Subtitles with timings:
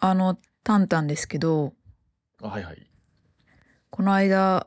[0.00, 1.74] あの、タンタンですけど、
[2.42, 2.90] あ、はいはい。
[3.90, 4.66] この間、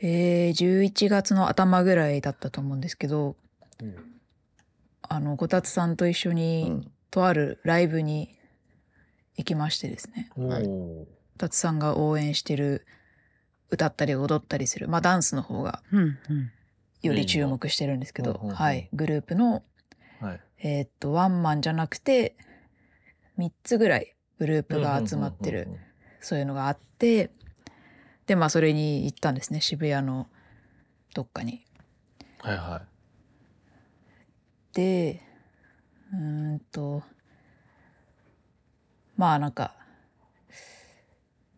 [0.00, 3.36] えー、11月の頭ぐらいだったと思うんですけど、
[3.82, 3.96] うん。
[5.02, 6.92] あの、こたつさんと一緒うに、ん。
[7.10, 8.38] とあるライブに
[9.36, 10.30] 行きましてですね。
[10.36, 11.06] おはいーこ
[11.38, 12.86] たつさんが応援してる、
[13.70, 16.50] 歌ったり踊ったりする、まあダンスの方がうんうん。
[17.02, 19.64] より注目してるんですけど、メインのうんうんうんはい、グループの、
[20.20, 20.40] はい。
[20.58, 22.36] えーっと、ワンマンじゃなくて、
[23.38, 25.68] 3つぐらいグループが集まってる。
[26.20, 27.30] そういうのがあって、
[28.26, 30.28] で、まあ、それに行ったんですね、渋谷の
[31.14, 31.66] どっかに。
[32.38, 32.82] はいは
[34.72, 35.20] で、
[36.14, 37.02] うーんと、
[39.18, 39.76] まあ、なんか、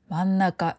[0.08, 0.76] 真ん中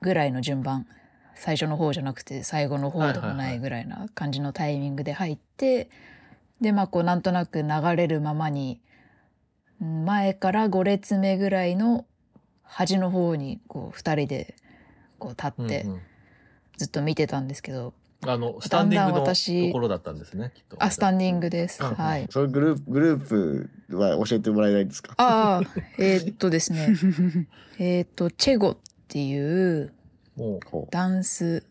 [0.00, 0.86] ぐらいの順番、
[1.34, 5.90] 最初の方じゃなくて最後の方でもないぐらいな感じのタイミングで入って、
[6.60, 8.89] で、まあ、こう、なんとなく流れるままに、うん
[9.84, 12.04] 前から5列目ぐらいの
[12.62, 14.54] 端の方に、こう、2人で、
[15.18, 15.50] こう、立い。
[15.64, 16.00] ってうんうん
[16.76, 17.92] ずっと見てたんですけど、
[18.26, 20.76] あの、スタンディングだんだんの私ところだったんですね、きっと。
[20.82, 21.82] あ、スタンディングです。
[21.82, 22.26] うんはい。
[22.30, 25.12] そのグループ、グループは教えてもらえないんですか？
[25.18, 25.62] ああ、
[25.98, 26.88] えーっとですね。
[27.78, 28.76] えーっと、チェゴっ
[29.08, 29.38] てい
[29.82, 29.92] う
[30.36, 31.66] もう、ほダンス、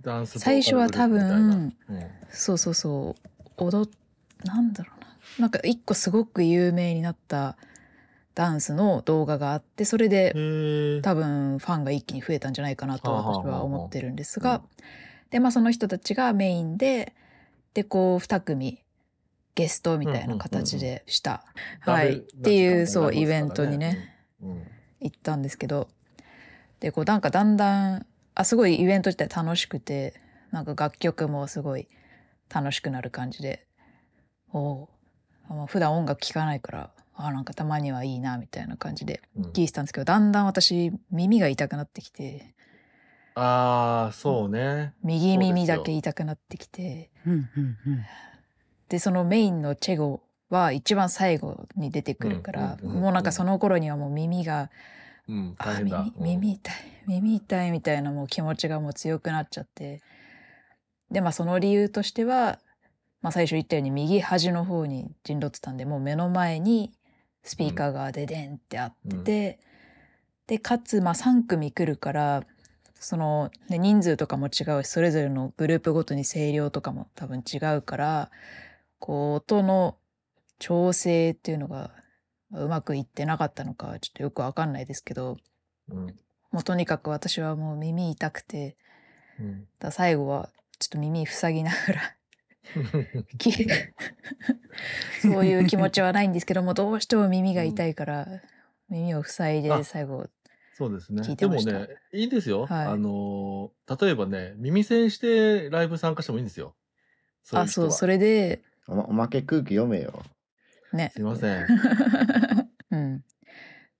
[0.00, 3.14] ダンス最初は多分、ボーカルグループみたいなそうそうそ
[3.58, 3.90] う、踊っ、
[4.44, 4.95] なんだろう
[5.38, 5.42] な。
[5.42, 7.56] なんか一個すごく有名になった
[8.34, 10.32] ダンスの動画があって、それで。
[11.02, 14.64] 多分ファンが一気に増えたんじゃないかなと私は思ってるんですはあが、
[15.30, 17.14] で、まあその人たちがメインで、
[17.74, 18.82] で、こう二組
[19.54, 21.44] ゲストみたいな形でした。
[21.80, 22.18] はい。
[22.18, 24.14] っていう、そう、イベントにね。。
[24.42, 24.66] うん。
[25.00, 25.88] 行ったんですけど
[26.80, 30.20] でこうなんかだんだんあすごいイベント自体楽しくて
[30.50, 31.88] なんか楽曲もすごい
[32.52, 33.66] 楽しくなる感じで
[34.52, 34.88] お
[35.54, 42.54] まあ普段音楽聴かないからあなんかたまにはいいなみたいな感じでうん聞いてたんですけどだんだん私耳が痛くなってきて
[43.38, 44.94] ああ、そうね。
[45.04, 48.04] 右耳だけ痛くなってきてうんうんうん。
[48.88, 54.70] でそのメインのチェゴは一番最後に出てくるから、うんうんうんうんもうなんかその頃にはもう耳が
[55.28, 55.80] うん、あ。
[55.80, 56.74] 耳耳痛い
[57.06, 60.00] 耳痛いみたいなもう気持ちがもう強くなっちゃって
[61.10, 62.58] でまあその理由としては、
[63.22, 66.92] まあ、最初言ったように右端の方に陣取ってたんでもう目の前に
[67.42, 69.58] スピーカーがデデンってあってて、
[70.46, 72.44] でかつまあ3組来るから
[72.98, 78.30] その、ね、人数とかも違うしそれぞれのグループごとに声量とかも多分違うから
[78.98, 79.96] こう音の
[80.58, 81.92] 調整っていうのが
[82.52, 85.36] うまくいってなかったのかはちょっとよくわかんないですけど
[85.90, 86.06] うん。
[86.52, 88.76] もうとにかく私はもう耳痛くて
[89.38, 89.66] うん。
[89.78, 92.15] だ最後はちょっと耳塞ぎながらき
[95.22, 98.26] そういう気持ちはないんですけどもどうしても耳が痛いから
[98.88, 100.26] 耳を塞いであ最後
[100.74, 102.66] そうですねでもね、いいですよ。
[102.66, 106.74] はいあのー、例えばね、耳栓してライブ参加してもいいんですよ。
[107.42, 110.22] そうあそうそれでおまおまけ空気読めよ。
[110.92, 111.66] ねすいません。
[112.92, 113.24] うん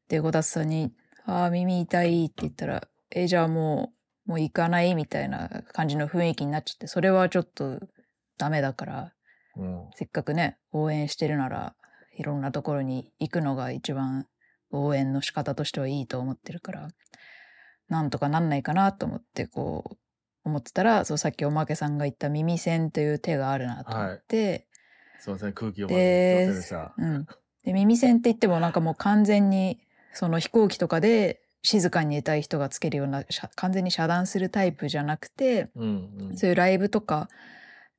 [0.08, 0.92] でごたつさんに
[1.24, 3.94] 「ああ耳痛い」って言ったら「えじゃあも
[4.26, 7.80] うもう行かない?」みたいな感じの雰囲気になっちゃってそれはちょっと
[8.38, 9.12] ダメだから
[9.56, 9.88] うん。
[9.94, 11.74] せっかくね応援してるなら
[12.16, 14.26] いろんなところに行くのが一番
[14.70, 16.88] 応援の仕方としてはいいと思ってるから
[17.88, 19.96] なんとかなんないかなと思ってこう
[20.44, 24.68] 思ってたらそうさっきおまけさんが言った耳栓という手があるなと思って、
[25.18, 26.94] すいません、空気読まれてでした。
[26.96, 27.26] うん、
[27.64, 29.80] で耳栓って言ってもなんかもう完全に
[30.12, 33.24] その飛行機とかで静かにいたい人がつけるような
[33.56, 36.36] 完全に遮断するタイプじゃなくてうんうん。
[36.36, 37.28] そういうライブとか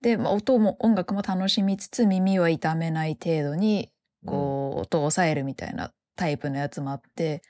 [0.01, 3.89] で、まあ、音も音楽も楽しみつつ耳は痛めない程度に
[4.25, 7.41] こう、音を抑えるみたいなタイプのやつもあって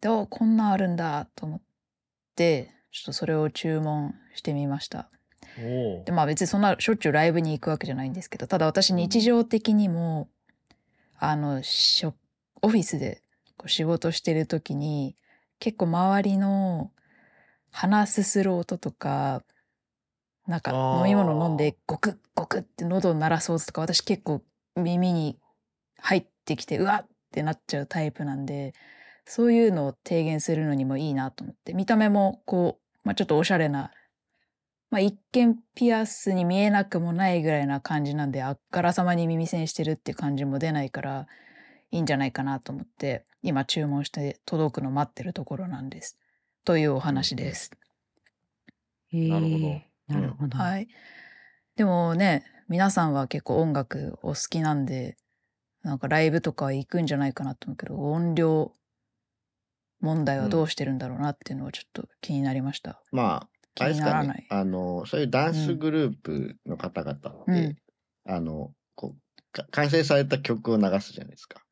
[0.00, 1.60] であこんなんあるんだと思っ
[2.36, 5.08] てちょっとそれを注文してみました。
[6.04, 10.28] でまあ別にそんなしょっちゅうライブに行くわけじゃないんですけどただ私日常的にも、
[11.18, 12.14] あのしょ
[12.62, 13.22] オフィスで
[13.56, 15.16] こう仕事してる時に
[15.58, 16.92] 結構周りの
[17.72, 19.42] 鼻すする音とか
[20.48, 24.42] なんか飲み物飲んでゴクッゴクッって喉を鳴らす音とか私結構
[24.74, 25.38] 耳に
[25.98, 28.74] 入ってきてうわっってなっちゃうタイプなんで
[29.24, 33.92] そういうのを低減するのにもいいなと思って見た目もこう、まあ、ちょっとおしゃれな
[34.90, 41.26] まあ、一見ピアスに見えなくもないぐらいな感じなんであっからさまに耳栓してるって感じも出ないから
[41.90, 46.18] いいんじゃないかなと思って今注文して届くの待ってるところなんです。
[46.64, 47.70] というお話です。
[49.12, 50.56] なるほどなるほど。
[50.56, 50.88] はい。
[51.76, 55.16] でもね皆さんは結構音楽お好きなんで
[55.82, 58.72] なんかライブとか行くんじゃないかなと思うけど、音量
[60.00, 63.00] 問題はどうしてるんだろうなっていうのはちょっと気になりました。
[63.12, 64.38] まあ、気あれですかにならない。。
[64.38, 67.76] ねあの、そういうダンスグループの方々って、うん
[68.30, 71.62] あの、こう、か完成された曲を流すじゃないですか。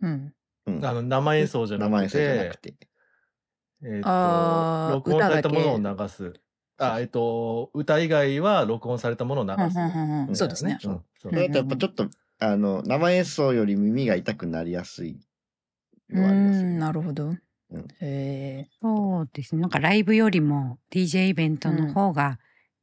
[0.00, 0.34] うん。
[0.66, 0.84] うん。
[0.84, 2.89] あの、生演奏じゃなく生演奏じゃなてく、て。
[3.82, 6.34] えっあーと、録音されたもの歌を流す。
[6.78, 9.78] あ、えっと、歌以外は録音されたものを流す。
[9.78, 10.78] うんうんうんうんそうですね。
[10.84, 15.18] うんそうだとやっぱちょっと、あの、生演奏より耳が痛くなりやすい
[16.08, 17.24] うのはありますよねーん、なるほど。
[17.26, 17.38] うん
[17.72, 18.68] へえ。
[18.80, 19.60] そうですね。
[19.60, 22.38] なんかライブよりも DJ イベントの方が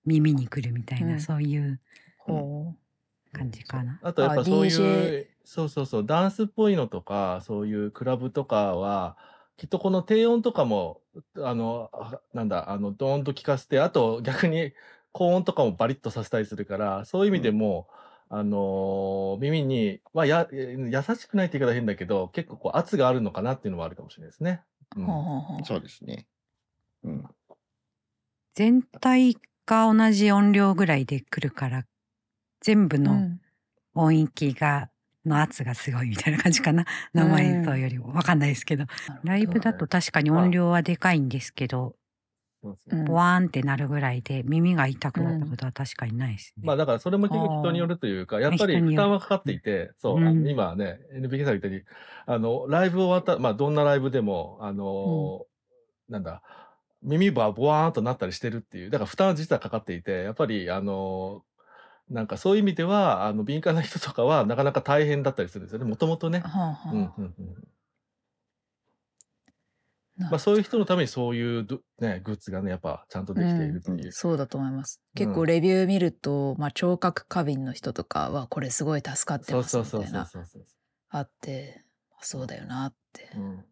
[0.05, 1.79] 耳にくるみたいな、うんそういう
[2.19, 2.73] ほ
[3.33, 3.99] 感じかな。
[4.01, 9.17] あとやっぱあそういう、そうそうそう、ダンスっぽいのとか、そういうクラブとかは、
[9.57, 11.01] きっとこの低音とかも、
[11.37, 14.73] あの、あなんだ、あの、ドーンと聞かせて、あと逆に
[15.11, 17.87] 高音とかもバリッとさせたりするから、そういう意味でも、
[18.29, 24.63] あのー耳に、まあ、や、優しくないって言い方変だけど、結構こう圧があるのかなっていうのはあるかもしれないですね。
[24.95, 25.03] うう。
[25.03, 26.27] んほうほうほうそうですね。
[27.03, 27.25] うん。
[28.53, 31.85] 全体が同じ音量ぐらいで来るから、
[32.61, 33.41] 全部のうん
[33.95, 34.89] 音域が、
[35.27, 36.85] の圧がすごいみたいな感じかな。
[37.13, 38.13] 生演奏よりも。
[38.13, 38.85] わかんないですけど。
[39.23, 41.95] ライブだと確かに音量はでかいんですけど、
[42.61, 46.63] ボワーンってなるぐらいで耳が痛くなったことは確かにないですね。
[46.65, 51.83] まあだからそれも結局人によるというか、やっぱり負担はかかっていて、そう、今ね、NBK さん言ったように、
[52.25, 55.45] あの、ライブ終わった、まあどんなライブでも、あの、
[56.09, 56.41] なんだ、
[57.03, 61.43] 耳がボワーンとなったりしてるっていう、だから負担は実はかかっていて、やっぱり、あの、
[62.09, 66.39] なんかそういう意味では、あの、敏感な人とかはなかなか大変だったりするんですよね、もともとね。
[66.39, 67.67] はあはあうんうんうん
[70.17, 74.11] なまあそういう人のためにそういうどね、グッズがね、やっぱちゃんとできているという。
[74.11, 74.99] そうだと思います。
[75.13, 80.27] うん結構レビュー見ると、まあ聴覚過敏の人とかはこれすごい助かってますみたいな。
[81.09, 83.29] あって、まあそうだよなって。
[83.35, 83.65] うん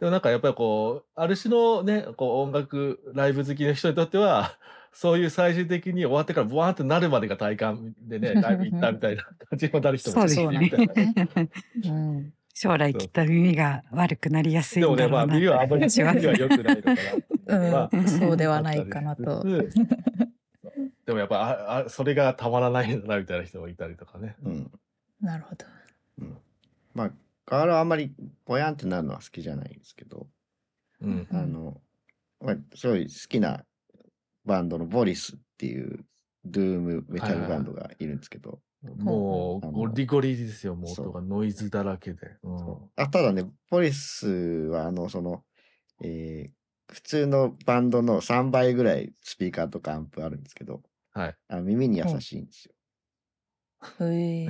[0.00, 4.58] でもなんかやっぱりこう、ある種のね、こう音楽、ライブ好きの人にとっては、
[4.94, 11.50] そういう最終的に終わってからブワーンってなるまでが体感でね、 ライブ行ったみたいな感じになる人もそうですいるみたいなね。
[11.84, 19.44] うん、将来きっと耳が悪くなりやすいでもね、まあんだろうな耳はあんまりします耳は良くないのかなそうではないかなと。
[21.06, 24.36] でもやっぱああ、それがたまらないんだなみたいな人もいたりとかね。
[24.42, 24.70] うん。
[25.20, 25.66] なるほど。
[26.18, 26.38] うん。
[26.94, 27.10] まあ、
[27.46, 28.14] ガールはあんまり
[28.46, 30.28] ぼやんってなるのは好きじゃないんですけど、
[31.02, 31.28] うん。
[31.30, 31.80] うんあの、
[32.40, 33.64] まあ、すごい好きな
[34.44, 36.04] バンドのボリスっていう
[36.44, 38.60] ドゥームメタルバンドがいるんですけど、
[38.98, 42.36] もう、ゴリゴリですよ、もう音がノイズだらけで。
[42.42, 42.90] うん。
[42.96, 45.42] あただね、ボリスはあの、その、
[46.02, 46.50] えー
[46.92, 50.82] 普通のバンドの3倍ぐらいスピーカーとかアンプあるんですけど、
[51.12, 51.36] はい。
[51.48, 52.74] あの耳に優しいんですよ。
[54.06, 54.48] へえ。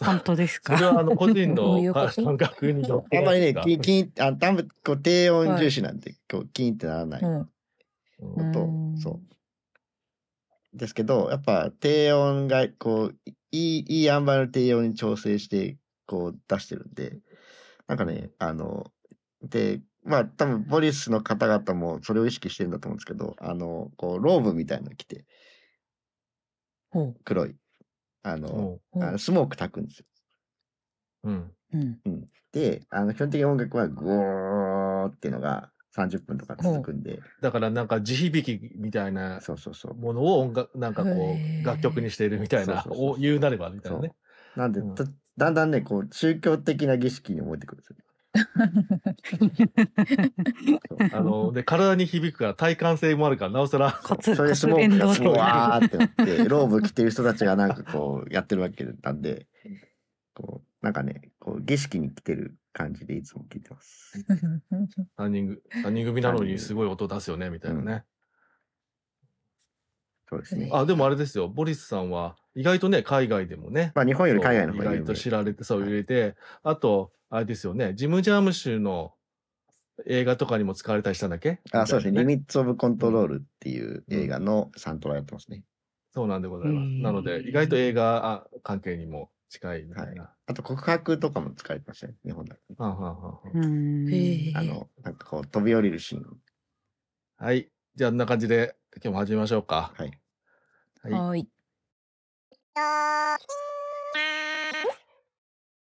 [0.00, 0.76] 本当ですか？
[0.76, 3.18] それはあの個人の感覚に乗って。
[3.18, 7.22] あんまりね、キン、あ、多分こう低音重視なんで、こう、キンってならない。
[7.22, 7.50] うん。
[8.20, 9.20] うん音、うんそう。
[10.74, 13.16] ですけど、やっぱ低音が、こう、
[13.52, 17.18] いい、いい塩梅の低音に調整して、こう出してるんで、
[17.86, 18.92] なんかね、あの、
[19.42, 25.24] で、まあ多分ボリスの方々もそれを意識してるんだと思うんですけど、あの、こう、ローブみたいなの着て、
[26.90, 27.56] ほ黒い。
[28.22, 28.78] あの。
[28.94, 30.06] あのスモーク焚くんですよ。
[31.24, 31.30] う
[31.72, 32.00] うん。
[32.04, 32.28] うん。
[32.52, 39.94] で、あの、基本的に音楽はゴーっていうのが30分とか続くんで、だからなんか地響きみたいなそうそうそう。
[39.94, 41.10] ものを音楽、なんかこ
[41.62, 43.14] う、楽曲にしているみたいな、そうそうそうそう。
[43.14, 44.12] お言うなればみたいなね。
[44.56, 44.94] なんで、うん。
[44.94, 45.04] だ
[45.36, 47.82] だんだんね、こう、宗教的な儀式に思えてくる。
[47.82, 47.96] んですよ。
[51.12, 55.38] あの、で、体に響くから体感性もあるから、なおさら、骨それでスモ骨ークがふ伝導的な。
[55.38, 59.46] わーってなって、ローブ着てる人たちがなんかこう、やってるわけなんで、
[60.34, 64.18] こう、なんかね、こう、儀式に来てる感じでいつも聞いてます。
[65.18, 68.04] 3人組、三人組なのにすごい音出すよね、みたいなね。
[70.28, 70.70] そうですね。
[70.72, 75.14] あ、でもあれですよ、ボリスさんは、意外とね、海外でもね、まあ、日本より海外のそう意外と。
[75.14, 79.14] 知られて、そう入れて、あと、あれですよね、ジム・ジャームシュの
[80.06, 81.60] 映画とかにも使われたりしたんだっけ？
[81.72, 82.20] あ、そうですね。
[82.20, 85.64] リミッツ・オブ・コントロールっていう映画のサントラやってますね。
[86.12, 86.86] そうなんでございます。
[86.86, 90.32] うんなので、意外と映画あ関係にも近いみたいな。
[90.46, 92.14] あと、告白とかも使われてましたね。
[92.24, 92.60] 日本だと。
[94.56, 96.40] あの、なんかこう、飛び降りるシーン。
[97.36, 97.68] はい。
[97.96, 99.92] じゃあ、あんな感じで、今日も始めましょうか。
[99.96, 100.20] はい。
[101.02, 101.12] はい。
[101.12, 101.48] はい。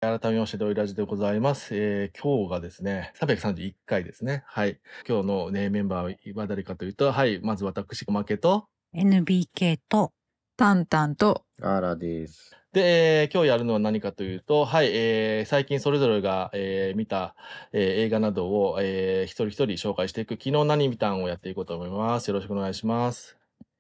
[0.02, 1.76] 改めまして、ドイラジでございます。
[1.76, 4.44] えー今日がですね、331回ですね。
[4.48, 4.80] はい。
[5.08, 7.40] 今日のね、メンバーは誰かというと、はい。
[7.44, 8.66] まず私、負けと、
[8.96, 10.12] NBK と
[10.58, 12.58] タンタンと、あらです。
[12.74, 17.36] で、えー今日やるのは何かというと、はい、えー最近それぞれが、えー見た、
[17.74, 22.30] えー映画などを、えー一人一人紹介していく、昨日何見たんをやっていこうと思います。
[22.30, 23.38] よろしくお願いします。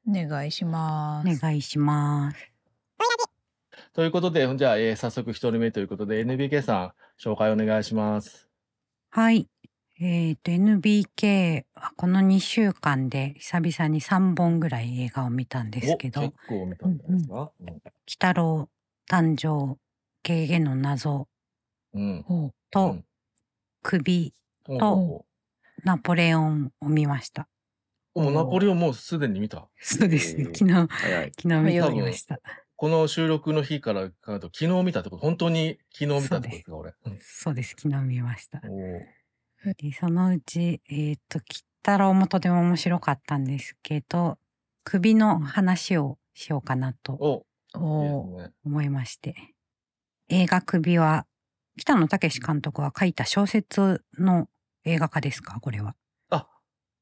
[0.07, 1.39] お願いしまおす。
[1.41, 2.37] 願いします。
[3.93, 8.49] ということで、じゃあ、えー早速一人目ということで、NBK さん、紹介お願いします。
[9.09, 9.47] はい。
[10.01, 17.51] えっ、と、NBK はこの2週間で久々に3本ぐらい映画を見たんですけどお結、構見たんじゃないですか？
[17.63, 18.67] 鬼太郎
[19.09, 19.77] 誕生、
[20.23, 21.27] ゲゲの謎
[21.93, 22.25] うん。
[22.69, 22.97] と、
[23.81, 24.33] 首、
[24.67, 24.77] うん。
[24.77, 25.25] とお
[25.83, 27.47] ナポレオンを見ました。
[28.13, 29.67] もうナポレオンもうすでに見た？
[29.79, 30.43] そうですね。
[30.43, 31.31] えー昨日。
[31.41, 32.39] 昨日見ました。
[32.75, 36.93] この収録の日から考えると、昨日見たってこと、本当に昨日見たってことですか、俺？
[37.05, 37.75] うんそうです。
[37.77, 38.59] 昨日見ました。
[38.59, 41.45] で、そのうち、えっ、と、鬼
[41.83, 44.37] 太郎もとても面白かったんですけど、
[44.83, 48.53] 首の話をしようかなとお、おういいですね。
[48.65, 49.35] 思いまして。
[50.29, 51.25] 映画首は、
[51.77, 54.49] 北野武監督が書いた小説の
[54.85, 55.59] 映画化ですか？
[55.59, 55.95] これは。
[56.29, 56.47] あ、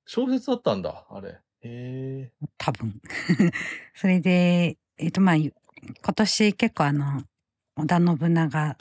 [0.06, 1.30] 小説だったんだ、あれ。
[1.30, 2.32] へえ。
[2.58, 3.02] 多分。
[3.96, 5.52] それで、えっ、と、まあ、今
[6.16, 7.24] 年結構あの、
[7.78, 8.78] 織田信長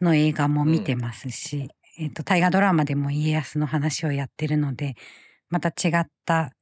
[0.00, 4.94] の映画も見てますし、えっ、と、大河ドラマでも家康の話をやってるので、
[5.50, 6.52] また違った、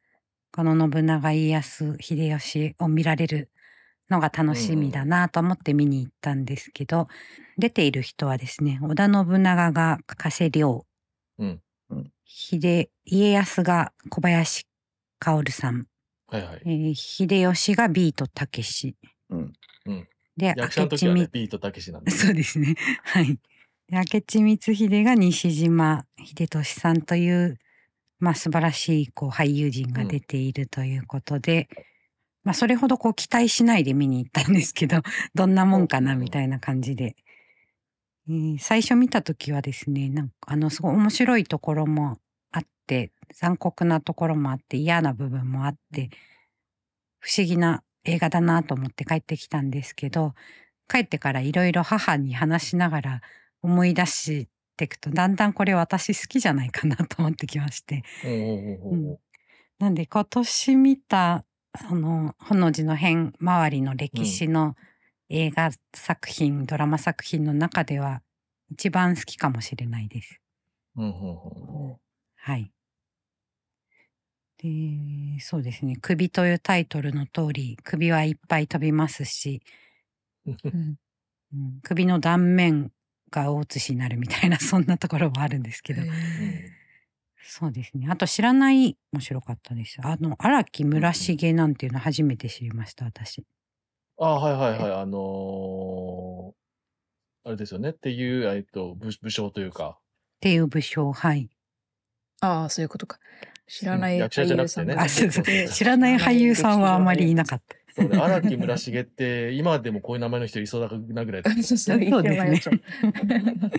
[0.52, 3.51] この信長家康秀吉を見られる
[4.12, 7.08] のが楽しみだなと思って見に行ったんですけど、
[7.58, 10.86] 出ている人はですね、織田信長が加瀬亮、
[11.38, 11.60] うん。
[12.24, 14.66] 秀、家康が小林
[15.18, 15.86] 薫さん、
[16.28, 16.68] はいはいえ。
[16.68, 18.96] ー秀吉がビートたけし。
[19.30, 19.52] うん。
[19.86, 22.10] うんで、役者の明智み、時はねビートたけしなんで。
[22.10, 22.74] そうですね。
[23.04, 23.26] はい。
[23.26, 23.38] で
[23.90, 27.58] 明智光秀が西島秀俊さんという、
[28.18, 31.68] まあ素晴らしいこう俳優陣が出ているということで、
[32.44, 35.02] まあそれほどこう期待しないで見に行ったんですけど、
[35.34, 37.16] どんなもんかなみたいな感じで。
[38.28, 42.18] えー最初見た時はですね、なんかあのすごい面白いところも
[42.52, 46.10] あって、残酷なところもあって、嫌な部分もあって、
[47.18, 50.34] 不思議な映画だなと思って帰ってきたんですけど、
[50.88, 53.20] 帰ってからいろいろ母に話しながら
[53.62, 58.02] 思い出していくと、だんだんこれ私好きじゃないかなと思ってきまして。
[58.24, 59.20] おうおうおうおう
[59.78, 64.76] なんで今年見た、あの、ほの字の辺周りの歴史の
[65.30, 68.22] 映画作品、ドラマ作品の中では
[68.70, 70.40] 一番好きかもしれないです。
[70.96, 71.96] うんうんうん
[72.36, 72.72] はい。
[74.58, 75.96] で、そうですね。
[76.00, 79.62] 首というタイトルの通り、首はいっぱい飛びますし、
[80.46, 80.98] うん
[81.54, 82.90] うん、首の断面
[83.30, 86.02] が大写しになるみたいな、そんなところもあるんですけど
[87.44, 88.08] そうですね。
[88.10, 89.98] あと知らない、面白かったです。
[90.02, 93.44] あの、荒木村重なんていうの初めて知りました、私。
[94.18, 94.92] あはいはいはい。
[95.02, 96.52] あのー
[97.44, 97.90] あれですよね。
[97.90, 99.98] っていう、えっと、武武将というか。
[99.98, 100.02] っ
[100.40, 101.50] ていう武将、はい。
[102.40, 103.18] ああ、そういうことか。
[103.66, 105.44] 知らない役者じゃなくてねあ、そうそう。
[105.44, 107.76] で知らない俳優さんはあまりいなかった。
[107.94, 112.80] そうね、荒木村重って、今でもこういう名前の人いそうだなぐらいだ そうそう、ですねそう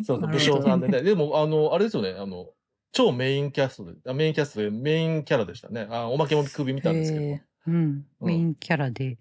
[0.05, 1.03] そう、武将さんでね。
[1.03, 2.49] でも、あの、あれですよね、あの、
[2.93, 5.87] 超メインキャストで、あメインキャストでメインキャラでしたね。
[5.89, 7.25] あおまけも首見たんですけど。
[7.25, 7.73] へうん。
[7.73, 9.17] うんメインキャラで、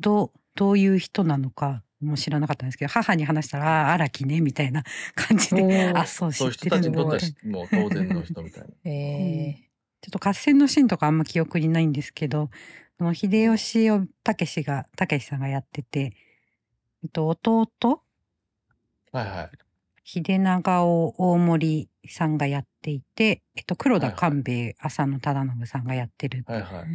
[0.00, 4.82] どう、どういう人なのかも知らなかったんですけど、母に話したら、ああ、荒木ね、みたいな
[5.14, 8.68] 感じで、あ、そう、知そういう人たちにとってはもう当然の人みたいな。
[8.84, 9.68] えへ
[10.00, 12.50] ちょっと合戦のシーンとかあんま記憶にないんですけど、
[12.98, 16.16] その秀吉をたけしが、たけしさんがやってて、
[17.04, 17.68] えっと、弟
[19.12, 19.50] はいはい。
[20.04, 26.44] 秀長を大森さんがやっていて、えっと、黒田はいはい官兵衛、浅野忠信さんがやってる。
[26.46, 26.86] はいはい。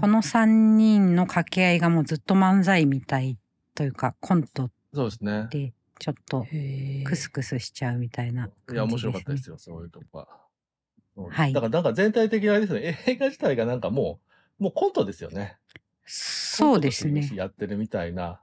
[0.00, 3.36] この三人の掛け合いがもうずっと漫才みたい
[3.74, 5.48] というか、コントそうですね。
[5.50, 6.46] でちょっと
[7.04, 8.74] クスクスしちゃうみたいな感じです、ね。
[8.74, 10.28] いや、面白かったですよ、そういうとこは。
[11.16, 14.20] うんはいだから、なんか全体的にあれですね、映画自体がなんかも
[14.60, 15.56] う、もうコントですよね。
[16.04, 17.30] そうですね。
[17.34, 18.36] やってるみたいなうん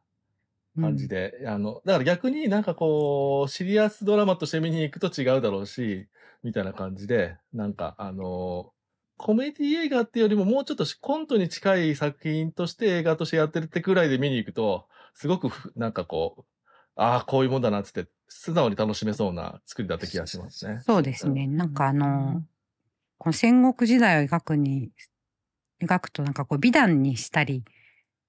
[0.80, 6.08] 感じで、あの、だから逆になんかこう、シリアスドラマとして見に行くと違うだろうし、
[6.44, 8.74] みたいな感じで、なんかあの、
[9.18, 16.44] コメディ映画っていうよりももうちょっとコントに近い作品として映画としてやってるってくらいで見に行くと、すごくふなんかこう、
[16.96, 20.82] ああ、こういうもんだなっつって、素直に楽しめそうな作りだった気がしますね。
[20.86, 21.48] そうですね。
[21.48, 22.44] なんかあの、
[23.18, 24.92] この戦国時代を描くに、
[25.82, 27.64] 描くとなんかこう美談にしたり、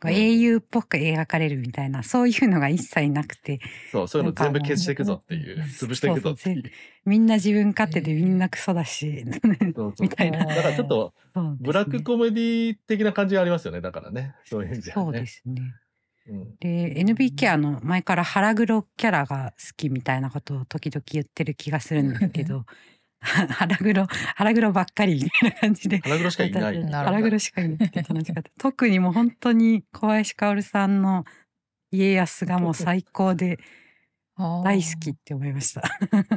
[0.04, 6.62] こう英雄っぽく描かれるみたいな、そういうのが一切なくて、そう、そういうの全部消していくぞっていう、潰していくぞっていう。
[7.06, 9.24] みんな自分勝手でみんなクソだし、
[10.00, 10.44] みたいな。
[10.44, 11.14] だからちょっと、
[11.60, 13.80] ブラックコメディ的な感じがありますよね。
[13.80, 14.34] だからね。
[14.44, 15.04] そういう意味ではね。
[15.04, 15.62] そうですね。
[16.28, 16.56] うん。
[16.60, 22.64] で、NBK あの、前から腹黒キャラが好きみたいなことを時々言ってる気がするんですけど、
[23.24, 25.98] 腹黒、腹黒ばっかりみたいな感じで。
[25.98, 26.84] 腹黒しかいない。
[26.90, 28.50] 腹黒しかいなくて楽しかった。
[28.58, 31.24] 特にもう本当に小林薫さんの
[31.90, 33.58] 家康がもう最高で
[34.36, 35.82] 大好きって思いました。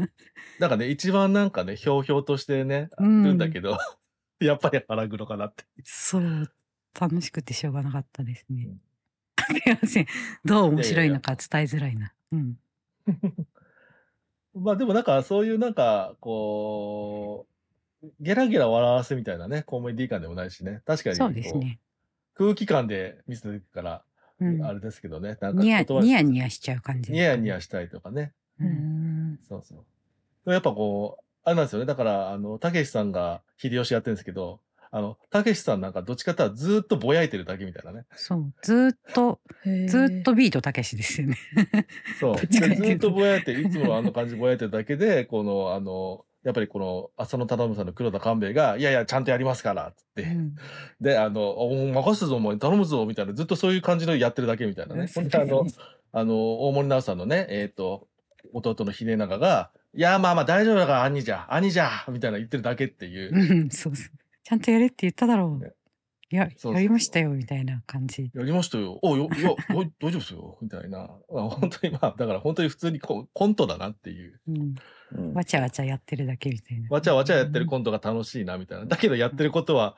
[0.60, 3.77] なんかね、一番なんかね、ひょうひょうとしてね、あうんるんだけど、
[4.39, 5.65] やっぱり腹黒かなって。
[5.84, 6.51] そう、
[7.00, 8.82] 楽しくてしょうがなかったですねうん。
[9.48, 10.08] すいません。
[10.46, 12.13] どう面白いのか伝えづらいな。
[12.32, 12.58] うん。
[14.60, 17.48] まあでもなんかそういうなんか、こ
[18.04, 20.82] う、ゲラゲラ笑わせみたいなね、コメディ感でもないしね。
[20.86, 21.80] 確かにそうこですね。
[22.36, 24.04] 空気感で見せてるから、
[24.40, 25.38] うんあれですけどね。
[25.42, 27.12] なんかニヤニヤニヤしちゃう感じ。
[27.12, 28.34] ニヤニヤしたりとかね。
[28.60, 28.66] う。
[28.66, 28.72] うん
[29.34, 29.40] ん。
[29.48, 29.84] そうそ
[30.46, 30.52] う。
[30.52, 31.86] やっぱこう、あれなんですよね。
[31.86, 34.60] だから、あの、たけしさんが秀吉やってるんですけど、
[34.98, 38.06] あの、たけしさんなんかどっちかとずーっとぼやいてるだけみたいなね。
[38.13, 38.54] そう。
[38.63, 41.38] ずーっと、ずーっとビートたけしですよね。
[42.20, 42.38] そう。
[42.38, 50.24] ずーっとぼやいて、いつもあの感じぼやいてるだけで、この、あの、やっぱりこの、浅野忠信さんの黒田官兵衛が、いやいや、ちゃんとやりますから、つって。
[50.24, 50.56] うん
[51.00, 55.08] で、あの、お任せるぞ、お前頼むぞ、みたいな、ずっとそういう感じでやってるだけみたいなね。
[55.13, 55.68] ほんで、あの、
[56.12, 58.08] あの、大森直さんのね、えっ、と、
[58.54, 63.36] 弟の秀長が、いや、まあまあ大丈夫だから、兄じゃ、兄じゃ、みたいな言ってるだけっていう。
[63.36, 64.12] うん、そうそう。
[64.48, 65.74] ちゃんとやれって言っただろうね。
[66.30, 68.32] いや、やりましたよ、みたいな感じ。
[68.34, 68.98] やりましたよ。
[69.01, 70.58] およ、いや、大丈夫ですよ？
[70.63, 71.00] みたいな。
[71.30, 74.39] まあ本当にまあ、だから本当に普通にココントだなっていう。
[74.48, 74.75] うん。
[75.16, 76.88] うんわちゃわちゃやってるだけみたいな。
[76.89, 78.86] わちゃわちゃやってるコントが楽しいな、みたいな。
[78.86, 79.98] だけどやってることは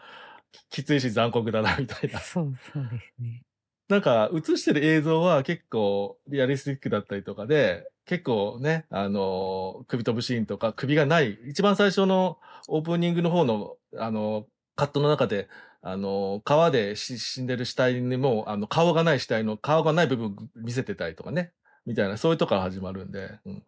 [0.51, 2.20] ききついし残酷だな、みたいな。
[2.20, 3.44] そう、そうですね。
[3.88, 15.48] なんか映してる映像は結構リアリスティックだったりとかで、結構ね、あの、首飛ぶシーンとか首がない、一番最初のオープニングの方の、あの、カットの中で、
[15.84, 21.54] あの、川でし死んでる死体にも、あの、顔がない死体の顔がない部分見せてたりとかね、
[21.86, 23.63] みたいな、そういうとこから始まるんで、うん。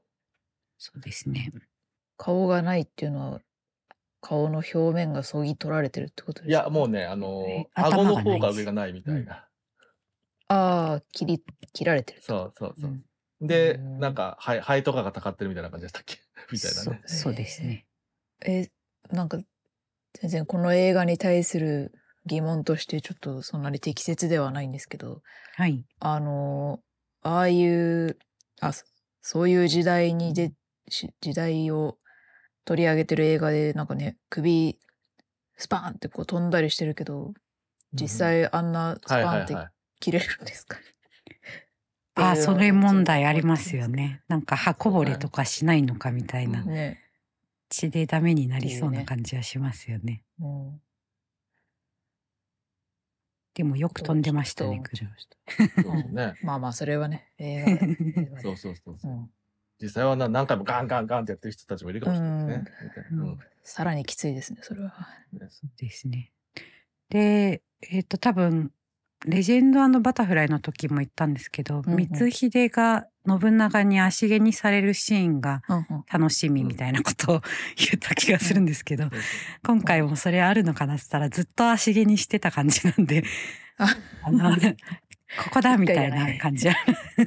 [0.80, 1.52] そうですね。
[2.18, 3.42] 顔がないっていうのは、
[4.22, 6.64] 顔の表面がそぎ取られてるってことですか？
[6.64, 9.48] いや、もうね、あのえ、顎の頭がない方が上がないみたいな。
[10.48, 12.22] ああ、切り、切られてる。
[12.24, 12.90] そうそうそう。
[12.90, 13.06] うん
[13.42, 16.20] で、うんなんか、肺肺とかがたかってるみたいな感じだったっけ？
[16.52, 17.02] みたいなね。
[17.06, 17.86] そうですね。
[18.46, 18.68] え、
[19.12, 19.40] なんか、
[20.14, 21.94] 全然この映画に対する
[22.26, 25.22] 疑問としてちょっとそんなに適切ではないんですけど、
[25.56, 25.86] はい。
[26.00, 26.82] あの、
[27.24, 28.18] ああいう、
[28.62, 28.86] あ、そ
[29.22, 30.54] そういう時代にで、
[30.90, 31.98] し時代を
[32.66, 34.80] 取り上げてる映画で、なんかね、首、
[35.58, 37.34] スパーンってこう飛んだりしてるけど、
[37.94, 39.72] 実際あんなスパはいはーンっていはい。
[40.00, 40.84] 切れるんですかね？
[42.16, 44.22] あ、それ問題ありますよね。
[44.28, 46.66] なんか刃こぼれとかしないのかみたいなう。
[46.66, 47.00] んね。
[47.70, 50.24] 血でダメになりそうな感じはしますよね。
[50.40, 50.82] うん
[53.54, 54.82] でもよく飛んでましたね、
[56.12, 56.34] ね。
[56.42, 57.62] まあまあ、それはね、映
[58.32, 59.16] 画 そうそうそうそうう。
[59.16, 59.32] ん
[59.82, 62.64] 実際はな何回もガンガンガンってやってる人たちもいるかもしれないね。
[63.64, 64.94] さらにきついですね、それは。
[65.78, 66.32] ですね。
[67.10, 68.72] で、えっ、と、多分、
[69.26, 75.62] レジェンドバタフライの時も言ったんですけど、うんうん光秀が信長に足毛にされるシーンが
[76.12, 77.42] 楽しみみたいなことを
[77.78, 79.10] 言った気がするんですけど、
[79.64, 83.24] 今回もそれあるのかなって言ったらずっと足毛にしてた感じなんで、
[83.78, 86.68] ああの、ここだみたいな感じ。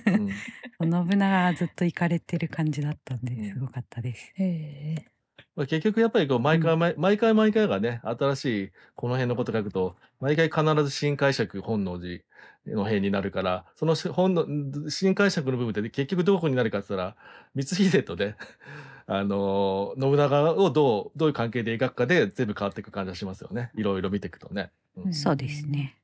[0.06, 0.30] うん
[0.82, 4.32] 信長がずっと行かれてる感じだったんでうんすごかったです。
[4.36, 5.13] へえ。
[5.56, 12.22] まあ、結局やっぱりこう毎回毎毎回毎回がね、新しいこの辺のこと書くと、毎回必ず新解釈本能寺
[12.66, 17.16] の辺になるから、その本の新解釈の部分で結局どこになるかって言ったら、
[17.54, 18.36] 光秀とね、
[19.06, 23.70] あのー信長をどう、どういう関係で描くかで全部変わっていく感じがしますよね。
[23.76, 24.70] いろいろ見ていくとね。
[24.96, 25.96] うんそうですね。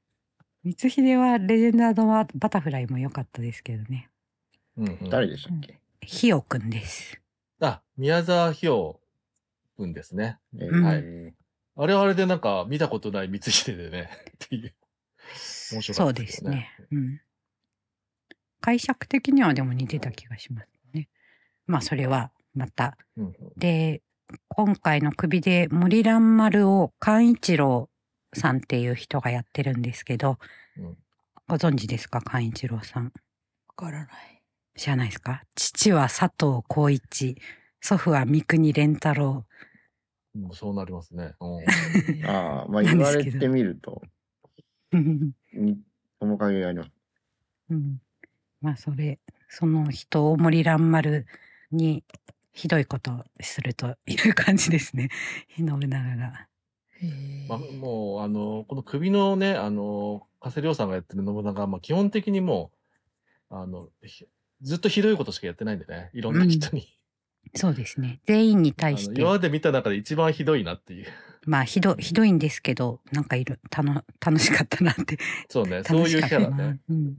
[0.65, 4.11] 光秀はレジェンダードバタフライも良かったですけどね。
[4.77, 7.21] うんうん誰でしたっけ、ひよくんです。
[7.61, 8.69] あ、宮沢ひ
[9.81, 10.39] よ君ですね。
[10.59, 11.35] えうんはい
[11.77, 14.11] あれはあれでなんか見たことない光秀でね、
[14.45, 14.75] っていう。
[15.73, 16.69] 面白かそうったですね。
[16.91, 17.21] うん。
[18.61, 21.09] 解釈的にはでも似てた気がしますね。
[21.67, 22.99] まあそれはまた。
[23.17, 24.03] うんうんで、
[24.49, 27.89] 今回の首で森蘭丸を寛一郎
[28.35, 30.39] さんっていう人がやってるんですけど、
[30.77, 30.99] うん
[31.49, 33.05] ご存知ですか寛一郎さん？
[33.07, 33.11] わ
[33.75, 34.43] からない。
[34.77, 35.43] 知らないですか？
[35.57, 37.41] 父は佐藤浩一、
[37.81, 39.47] 祖父は三国連太郎。
[40.35, 41.35] もうそうなりますね。
[41.41, 41.65] うん
[42.29, 44.03] ああ、まあ言われてみると、
[44.93, 45.79] に
[46.21, 46.91] 面影があります。
[47.71, 48.01] うん。
[48.61, 51.27] まあそれ、その人、大森蘭丸
[51.73, 52.05] に
[52.53, 55.11] ひどいことをするという感じですね。
[55.57, 56.49] 信長が。
[57.01, 57.77] へまあ、え。
[57.77, 62.73] もう、あの、この首のね、あの、加瀬亮さんがやってる信長は、まあ、基本的にも
[63.51, 64.27] う、あの、ひ
[64.63, 67.00] ずっとひどいことしかやってないんでね、いろんな人に。
[67.55, 68.21] そうですね。
[68.27, 71.07] 全員に対して、今まで見た中で一番ひどいなっていう。
[71.47, 75.19] まあひど、ひどいんですけど、なんかいる、たの、楽しかったなって。
[75.49, 76.57] そうね、そういうキャラね。。
[76.57, 77.17] なうん。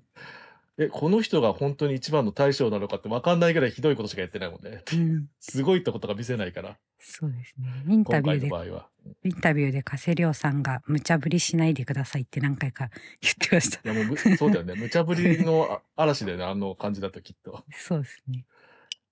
[0.78, 4.84] え、この人が本当に一番の大将なのかって分かんないぐらいひどいことしかやってないもんね。
[4.94, 5.28] うん。
[5.40, 7.84] すごいってことが見せないから、そうですね。
[7.88, 8.88] インタ今ビューで、回の場合は。
[9.24, 12.90] インタビューで加瀬亮さんが無茶ぶりしないでくださいって何回か
[13.22, 13.80] 言ってました。
[13.84, 14.76] いやもうむ、そうだよね。
[14.76, 17.64] 無茶ぶりのあ嵐だよね、あの感じだときっと。
[17.72, 18.46] そうですね。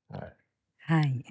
[0.09, 0.38] はい。
[0.89, 1.23] はい。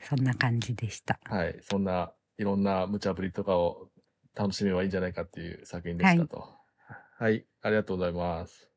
[0.00, 1.20] そんな感じでした。
[1.24, 1.60] はい。
[1.60, 3.90] そんないろんな無茶ぶりとかを
[4.34, 6.48] 楽しめばいいんじゃないかっていう作品でしたと。
[7.18, 7.44] はい。
[7.60, 8.70] ありがとうございます。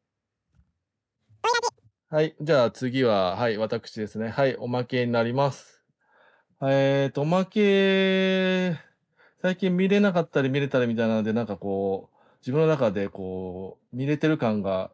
[2.10, 2.36] はい。
[2.42, 4.28] じゃあ次は、はい、私ですね。
[4.28, 5.82] はい、おまけになります。
[6.64, 8.78] えーと、おまけ、
[9.42, 14.92] 最近見れなかったり見れたりみたいなので、なんかこう、自分の中でこう、見れてる感が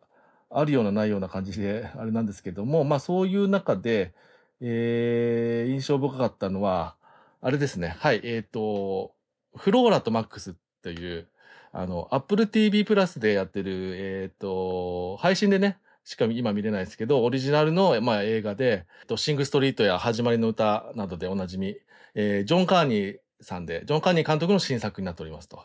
[0.54, 4.14] あるようなないような感じで、 あれなんですけども、まあそういう中で、
[4.62, 6.96] えー、印象深かったのは、
[7.42, 7.96] あれですね。
[8.00, 8.22] はい。
[8.24, 9.14] えっ、と、
[9.56, 11.28] フローラとマックスという、
[11.72, 18.86] あの、Apple TV プラスでやってる、えっ、と、配信でね、しか今見れないですけど、オリジナルの、まあ、映画で、
[19.16, 21.78] シング・ストリートや始まりの歌などでおなじみ、
[22.14, 25.64] えージョン・カーニーさんで、ジョン・カーニー監督の新作になっておりますと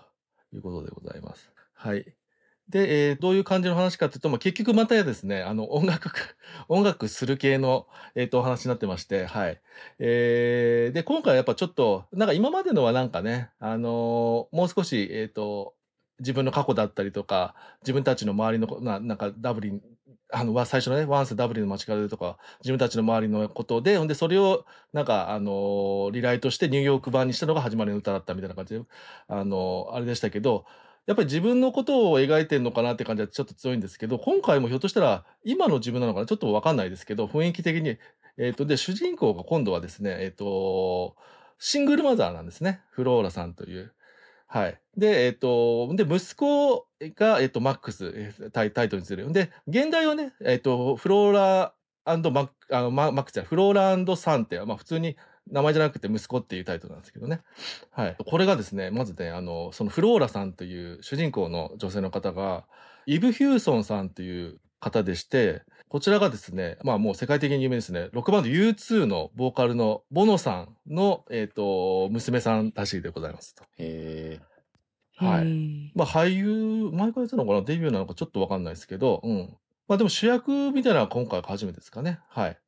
[0.53, 1.51] いうことでございます。
[1.75, 2.15] はい。
[2.69, 6.11] で、えーどういう感じの話かというと、まあ、結局またやですね、あの、音楽、
[6.69, 9.61] 音楽する系の、えっ、と、お話になってまして、はい。
[10.01, 15.75] えーで、今回はやっぱちょっと、なんか今までのはなんかね、あのーもう少し、えっ、と、
[16.19, 19.83] 自分の過去だったりとか、自分たちの周りの、ななんかダブリン、
[20.33, 28.83] あの、最初のね、ワンスダブリンの街角でとか、自分たちの周りのことで、ほんで、それを、なんか、あのリライトしてニューヨーク版にしたのが始まりの歌だったみたいな感じで、
[29.29, 30.65] あのあれでしたけど、
[31.07, 37.99] やっぱり自分のことを描いてるのかなって感じはちょっと強いんですけど、今回もひょっとしたら今の自分なのかなちょっとわかんないですけど、雰囲気的に。
[38.39, 41.17] えっ、と、で、主人公が今度はですね、えっ、と、
[41.59, 42.83] シングルマザーなんですね。
[42.91, 43.95] フローラさんという。
[44.47, 44.79] はい。
[44.97, 49.33] で、えっ、と、で、息子が、えっ、と、マックス、タイタイトルにする。
[49.33, 51.73] で、現代はね、えっ、と、フローラ
[52.07, 53.73] マック、あのマックスじゃないフロー
[54.07, 55.17] ラサンって、まあ普通に
[55.51, 57.41] 名前じゃなくて息子っていうタイトルなんですけどね。
[57.91, 58.17] はい。
[58.27, 62.65] これがですね、まずね、あの、そのフローラさんという主人公の女性の方が、
[63.07, 73.63] イブ・ヒューソンさんという方でして、こちらがですね、まあもう世界的に有名ですね、ロックバンド U2 のボーカルのボノさんの、えっ、と、娘さんらしいでございますと。
[73.79, 74.41] へ
[75.17, 75.49] はい。
[75.49, 75.93] い。
[75.95, 77.63] まあ俳優、前からやってたのかな？
[77.63, 79.57] デビューなのかちょっとわかんないですけど、うん。
[79.89, 82.19] まあでも主役みたいなのは今回が初めてですかね。
[82.29, 82.59] はい。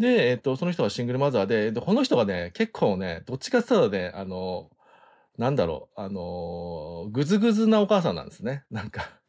[0.00, 4.70] で、えっ、と、その人がシングルマザーで、で、この人がね、結構ね、どっちかって言ったらね、あの、
[5.36, 8.64] なんだろう、あの、ぐずぐずなお母さんなんですね。
[8.72, 9.20] なんか。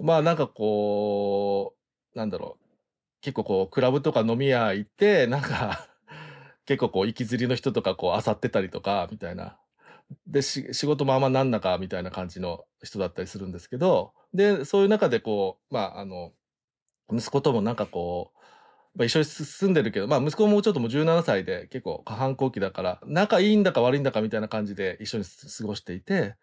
[0.00, 1.76] まあなんかこ
[2.14, 2.64] う、なんだろう、
[3.20, 5.88] 結構こう、クラブとか飲み屋行って、なんか、
[6.66, 9.56] 結構こう、行きずりの人とかこう、漁ってたりとか、みたいな。
[10.26, 16.32] で、仕事もあんまなんなかみたいな感じの人だったりするんですけど、で、そういう中でこう、まあ、あの、
[17.12, 18.35] 息子ともなんかこう、
[18.96, 26.36] まあ、一緒に住んでるけど、まあ、息子もちょっともう17歳で結構反抗期だから、仲いいんだか悪いんだかみたいな感じで一緒に過ごしていて、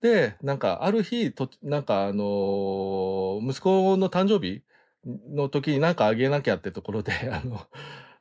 [0.00, 4.62] で、なんかある日、となんかあの息子の誕生日
[5.30, 7.60] の時になんかあげなきゃってところで、 あの、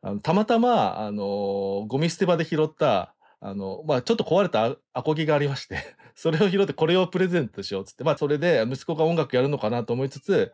[0.01, 5.77] あのたまたま、あのゴミ捨て場で拾った、あの、まあ、ちょっと壊れたアコギがありまして、
[6.15, 10.51] それを拾ってこれをプレゼントしようっつって、まあ、それで息子が音楽やるのかなと思いつつ、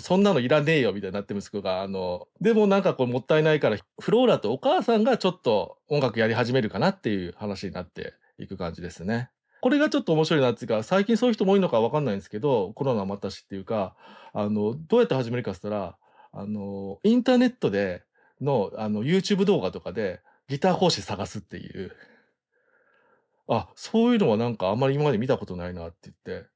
[0.00, 9.30] そんなのいらねえよみたいになって息子が、あの、でもなんかこうもったいないから、フローラとお母さんがちょっと音楽やり始めるかなっていう話になっていく感じですね。
[9.62, 13.94] これがちょっと面白いなっていうか、最近そういう人も多いのかわかんないんですけど、コロナまたしっていうか、
[14.32, 15.96] あの、どうやって始めるかって言ったら、
[16.32, 18.04] あの、インターネットで
[18.40, 21.92] の、あの、YouTube 動画とかでギター講師探すっていう、
[23.48, 26.48] あ、そういうのはなんかあんまり今まで見たことないなって言って、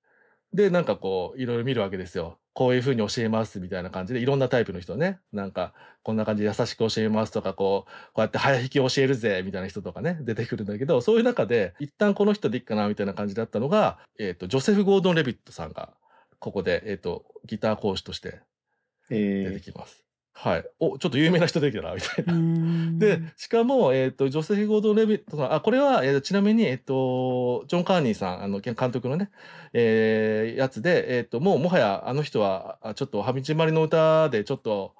[0.52, 2.38] で、なんかこう、いろいろ見るわけですよ。
[2.54, 5.18] こういうふうに教えますみたいな感じで、いろんなタイプの人ね。
[5.32, 15.94] なんか、こんな感じで優しく教えますとか、こう、こうやって早弾き教えるぜみたいな人とかね、出てくるんだけど、そういう中で、一旦この人でいいかなみたいな感じだったのが、えっ、と、ジョセフ・ゴードン・レビットさんが、
[16.38, 18.40] ここで、えっ、と、ギター講師として
[19.10, 19.44] え。
[19.44, 20.03] 出てえきます。
[20.36, 20.64] はい。
[20.80, 22.34] お、ちょっと有名な人できたな、みたいな。
[22.34, 29.30] うん で、しかも、えっ、と、ジョセフ・ゴードン・レビットさん、あ、これは、えーちなみに、えっ、と、ジョン・カーニーさん、あの、監督のね、
[29.72, 34.94] えーやつで、えっ、と、もう、もはや、あの人は、あちょっと、はみちまりの歌で、ちょっと、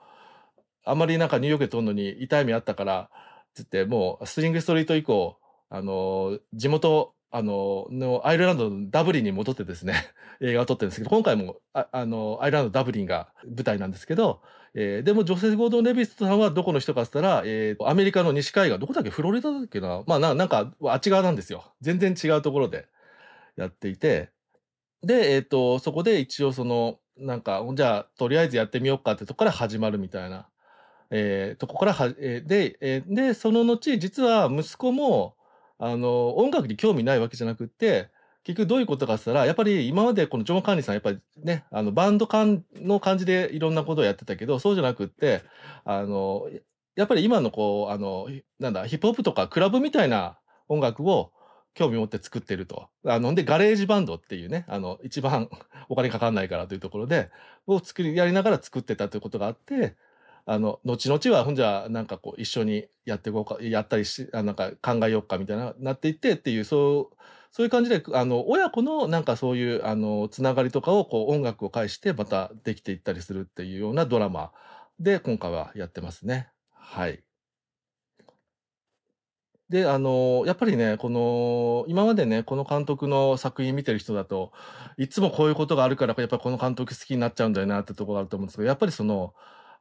[0.85, 3.11] あまりなんかニューヨークで撮るのに痛い目あったから、
[3.55, 5.37] つって、もう、スリング・ストリート以降、
[5.69, 9.95] あの、地元、あの、のアイルランドのダブリンに戻ってですね、
[10.41, 14.41] 映画を撮ってるんですけど、今回も、ああの、アイルランドダブリンが舞台なんですけど、
[14.75, 19.11] えーでもジョセフ・ゴードン・レビットさんはどこの人かって言ったら、えーアメリカの西海岸、どこだっけ？
[19.11, 20.05] フロリダだっけな？
[20.07, 21.65] まあな、なんか、あっち側なんですよ。
[21.81, 22.87] 全然違うところで
[23.57, 24.31] やっていて。
[25.03, 30.49] で、えっ、と、そこで一応その、なんか、じゃあ、とりあえずやってみようかってとこから始まるみたいな、
[31.11, 35.37] えーとこからは、えーで、えーで、その後、実は息子も、
[35.85, 38.11] あの、音楽に興味ないわけじゃなくって、
[38.43, 45.43] 結局どういうことかって言ったら、やっぱり今までこのジョン・カーニーさん、やっぱりね、あの、バンド感の感じでいろんなことをやってたけど、そうじゃなくって、
[45.85, 46.49] あの、
[46.97, 51.33] やっぱり今のこう、あの、なんだ、ヒップホップとかクラブみたいな音楽を
[51.75, 52.89] 興味持って作ってると。
[53.05, 55.51] あの、で、ガレージバンドっていうね、あの、一番
[55.91, 57.31] お金かかんないからというところで、
[57.67, 59.97] を作り、やりながら作ってたということがあって、
[60.47, 67.17] あの、後々は、ほんじゃ、なんかこう、一緒にやっていこうか、やったりし、あなんか考えようかみたいな、なっていってっていう、そう、
[67.51, 74.53] そういう感じで、あの、親子のなんかそういう、あの、つながりとかを、こう、音楽を介してまたできていったりするっていうようなドラマ
[75.01, 76.49] で、今回はやってますね。
[76.75, 77.25] はい。
[79.71, 84.53] で、あの、やっぱりね、この、今までね、この監督の作品見てる人だと、
[84.99, 89.33] いつもこういうことがあるから、やっぱりこの監督好きになっちゃうんだよなってところがあると思うんですけど、やっぱりその、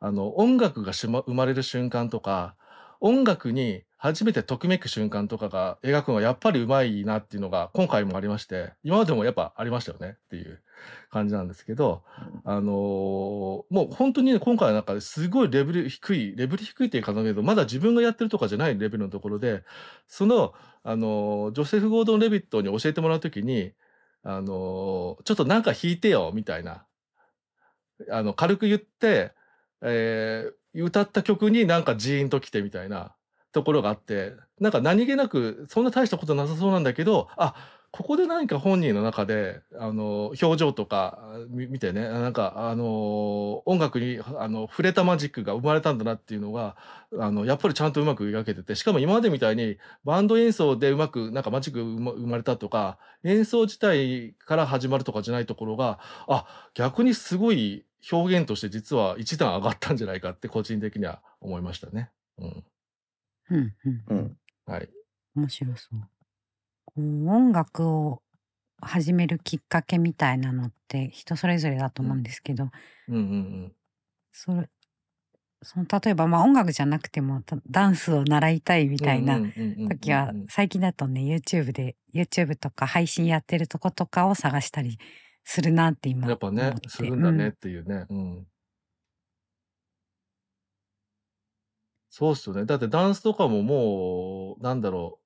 [0.03, 2.57] あの、音楽がしま生まれる瞬間とか、
[2.99, 10.61] 音楽に初めてときめく瞬間とかが描くのはやっぱりうまいなっていうのが今回もありまして、今までもやっぱありましたよねっていう
[11.09, 12.03] 感じなんですけど、
[12.43, 19.63] あのーもう本当にね、今回はなんかすごいレベル低い、レベル低いっていうかだけど、まだ自分がやってるとかじゃないレベルのところで、
[20.09, 23.71] その、あのージョセフ・ゴードン・レビットに教えてもらうときに、
[24.23, 26.85] あのーちょっとなんか弾いてよ、みたいな、
[28.11, 29.31] あの、軽く言って、
[29.83, 33.13] えー歌った曲になんかジーンと来てみたいな
[33.51, 37.53] ところがあって、なんか何気なく、そんな大したことなさそうなんだけど、あ、
[37.91, 41.19] ここで何か本人の中で、あの、表情とか
[41.49, 46.75] 見てね、なんか、あの、音楽に、あの、触れたマジックが生まれたんだなっていうのが、
[47.19, 62.11] あの、やっぱりちゃんとうまく描けてて、しかも今までみたいに、バンド演奏でうまく、なんかマジック生まれたとか、演奏自体から始まるとかじゃないところが、あ、逆にすごい表現として実は一段上がったんじゃないかって個人的には思いましたね。
[62.37, 62.63] うん。
[63.49, 64.37] うんうんうん。
[64.65, 64.89] はい。
[65.35, 65.99] 面白そう。
[66.85, 68.21] こう音楽を
[68.81, 72.69] 始めるきっかけみたいなのって人それぞれだと思うんですけど、
[73.09, 73.73] うんうん
[74.31, 74.69] それ
[75.63, 79.05] その例えばまあ音楽じゃなくてもたダンスを習いたいみうん。
[79.05, 84.97] たいなうんうんうんうんうん時は最近だとね YouTube で YouTube とか配信やってるとことかを探したり
[85.43, 88.05] するなって今やっぱねするんだねっていうね。
[88.09, 88.47] うん。
[92.09, 92.65] そうっすよね。
[92.65, 95.19] だってダンスとかももう、なんだろ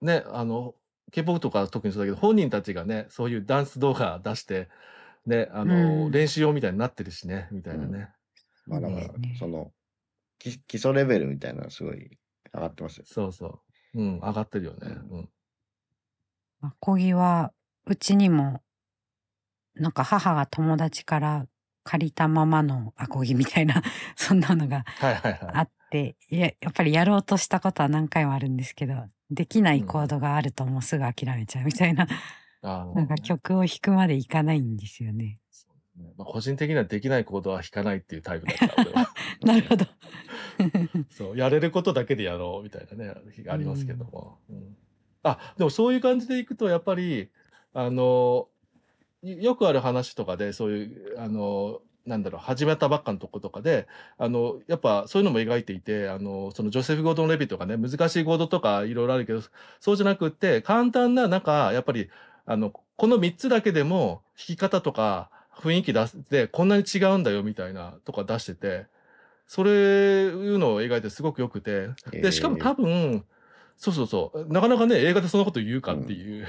[0.00, 0.06] う。
[0.06, 0.76] ね、あの、
[1.10, 4.68] K-POP とか特にそうだけど、本人たちがね、そういうダンス動画出して、
[5.26, 8.10] ね、あの、うん練習用みたいになってるしね、みたいなね。
[8.66, 9.08] まあだから
[9.40, 9.72] その、
[10.38, 12.16] き基礎レベルみたいなのすごい
[12.54, 13.04] 上がってますよ。
[13.08, 13.60] そうそ
[13.94, 14.00] う。
[14.00, 14.96] うん、上がってるよね。
[15.10, 15.28] うん。
[16.62, 17.52] アコギは
[17.86, 18.62] うちにも
[19.80, 21.46] なんか母が友達から
[21.82, 23.82] 借りたままのアコギみたいな
[24.14, 24.84] そんなのが。
[25.52, 32.06] あっていややっぱりやろうとしたことは何回もあるんですけどできないコードがあるともうすぐ諦めちゃうみたいな、
[32.62, 35.38] あーなんか曲を弾くまでいかないんですよね。
[36.16, 39.12] まあ、個人的にはできないコードは弾かないっていうタイプだった、俺は。
[39.44, 39.86] なるほど。
[41.10, 44.38] そう、やれることだけでやろうみたいなね、日がありますけども。
[44.48, 44.76] うん
[45.22, 47.30] あ、でもそういう感じでいくと、やっぱり、
[47.74, 48.48] あの、
[49.22, 53.86] よよくある話とかで、そういう、あの、なんだろう、始めたばっかのとことかで、
[54.18, 59.42] あの、やっぱそういうのも描いていて、あの、そのジョセフ・ゴードン・レビットとかね、難しいコードとかいろいろあるけど、
[59.80, 62.08] そうじゃなくって、簡単な、なんか、やっぱり、
[62.46, 68.86] あの、この3つだけでも弾き方とか雰囲気出して、こんなに違うんだよみたいなとか出してて、
[69.46, 73.24] それいうのを描いてすごく良くて、で、しかも多分、
[73.76, 76.46] そうそうそう、なかなかね、映画でそんなこと言うかっていう。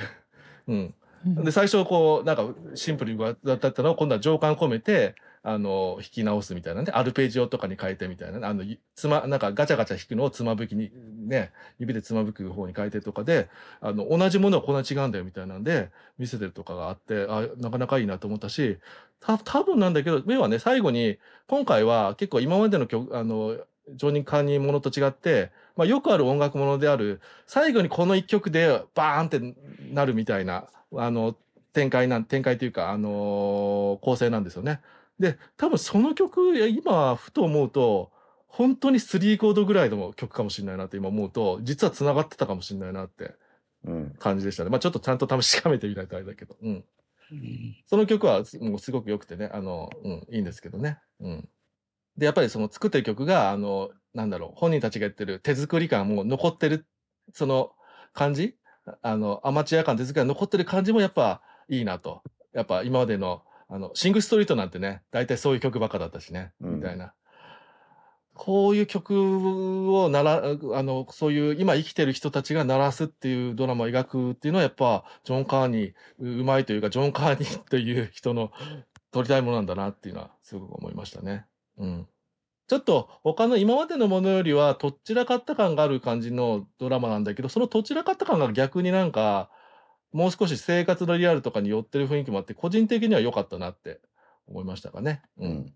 [0.68, 0.94] うん。
[1.26, 8.64] で、最初こう、なんかシンプルにだったのを今度は情感込めて、あの、弾き直すみたいなね、アルペジオとかに変えてみたいな、あの、
[8.96, 10.92] つま、なんかガチャガチャ弾くのをつまぶきに、
[11.28, 13.50] ね、指でつまぶく方に変えてとかで、
[13.82, 18.78] あの、同じものはこんな違うんだよみたいなんで、見せてるとかがあって、あ、なかなかいいなと思ったし、
[19.20, 23.58] た、多分なんだけど、目はね、最後に、今回は結構今までの曲、あの、
[23.96, 29.56] 常任管理ものと違って、まあよくある音楽ものである、最後にこの一曲でバーンって
[29.92, 31.36] なるみたいな、あの、
[31.74, 34.82] 展開なん、展開というか、あの構成なんですよね。
[35.20, 38.12] で、多分その曲、今、ふと思うと、
[38.48, 43.36] 本当に3コードぐらいの曲かもしれないなって今思うと、実は繋がってたかもしれないなって
[43.86, 44.16] うん。
[44.20, 44.70] 感じでしたね。
[44.70, 46.56] まあちょっとちゃんと試しめてみないとあれだけど。
[46.62, 46.70] うん。
[47.32, 51.00] うんその曲はすもうすごく良くてね、あの、うん、いいんですけどね。
[51.20, 51.50] うん。
[52.18, 56.86] で、やっぱりその作ってる曲が、あの、なんだろう、本人たちが言ってる手作り感も残ってる、
[57.34, 57.72] その
[58.14, 58.58] 感じ
[59.02, 62.22] あの、アマチュア感手作りが残ってる感じもやっぱいいなと。
[62.54, 67.14] やっぱ今までの、あの、シングストリートなんてね、大体そういう曲ばっかだったしね、うんみたいな。
[68.34, 70.42] こういう曲をなら、
[70.74, 78.52] あの、そういう今生きてる人たちが鳴らすっていうドラマを描くっていうのはやっぱ、ジョン・カーニー、ううまいというか、ジョン・カーニーという人の
[79.12, 81.46] 撮りたいものなんだなっていうのはすごく思いましたね。
[81.78, 82.08] うん。
[82.72, 89.50] ちょっと他の今までのものよりはとっちらかった感がある感じのドラマなんだけど、そのとっちらかった感が逆になんか、
[90.14, 94.00] もう少し生活のリアルとかに寄ってる雰囲気もあって、個人的には良かったなって
[94.48, 95.22] 思いましたかね。
[95.38, 95.46] う。
[95.46, 95.74] うんん。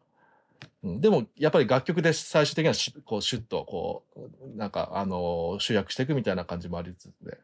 [0.83, 7.37] うんでも、やっぱり楽曲で最終的にはしこうシュッと、こう、なんか、あのー集約していくみたいな感じもありつつで。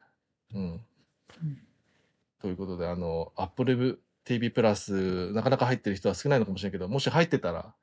[0.53, 0.61] うん。
[0.61, 0.81] うん
[2.39, 7.75] ということで、あの、Apple TV プラス、なかなか入ってる人は少ないのかもしれないけど、もし入ってたら、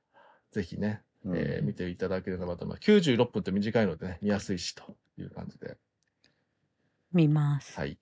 [0.50, 2.90] ぜひね、うんえー見ていただければと思います。
[2.90, 5.76] 96分って短いのでね、見やすいしという感じで。
[7.12, 7.76] 見ます。
[7.78, 7.98] はい。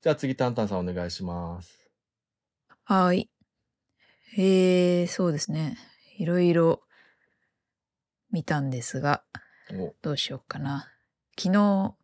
[0.00, 1.90] じゃあ次、タンタンさんお願いします。
[2.84, 3.30] はい。
[4.36, 5.76] えー、そうですね。
[6.18, 6.82] いろいろ
[8.30, 9.22] 見たんですが、
[9.72, 10.88] おどうしようかな。
[11.38, 11.94] 昨日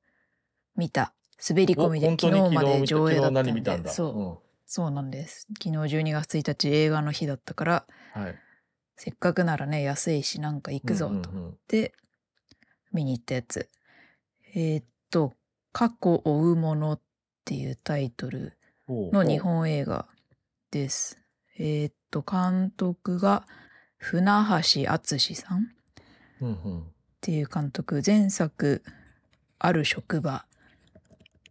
[0.76, 1.14] 見た
[1.48, 3.90] 滑り込みで昨日まで上映だったんで、昨日何見たんだ？
[3.90, 5.46] そう、そうなんです。
[5.60, 8.22] 昨日12月1日映画の日だったから、うん。
[8.22, 8.38] はい。
[8.98, 11.58] せっかくならね、安いしなんか行くぞとうんうんうん。
[11.68, 11.94] で
[12.92, 13.68] 見に行ったやつ。
[14.54, 15.34] えーっと、
[15.72, 17.00] 過去追うものっ
[17.44, 18.54] ていうタイトル
[18.88, 20.08] の日本映画
[20.72, 21.18] です。
[21.58, 23.46] えーっと、監督が
[23.98, 24.32] 船
[24.74, 25.68] 橋敦さんっ
[27.20, 28.82] ていう監督、前作、
[29.60, 30.44] ある職場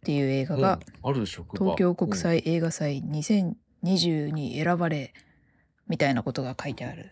[0.02, 5.14] ていう映画が、東京国際映画祭2020に選ばれ、
[5.86, 7.10] みたいなことが書いてある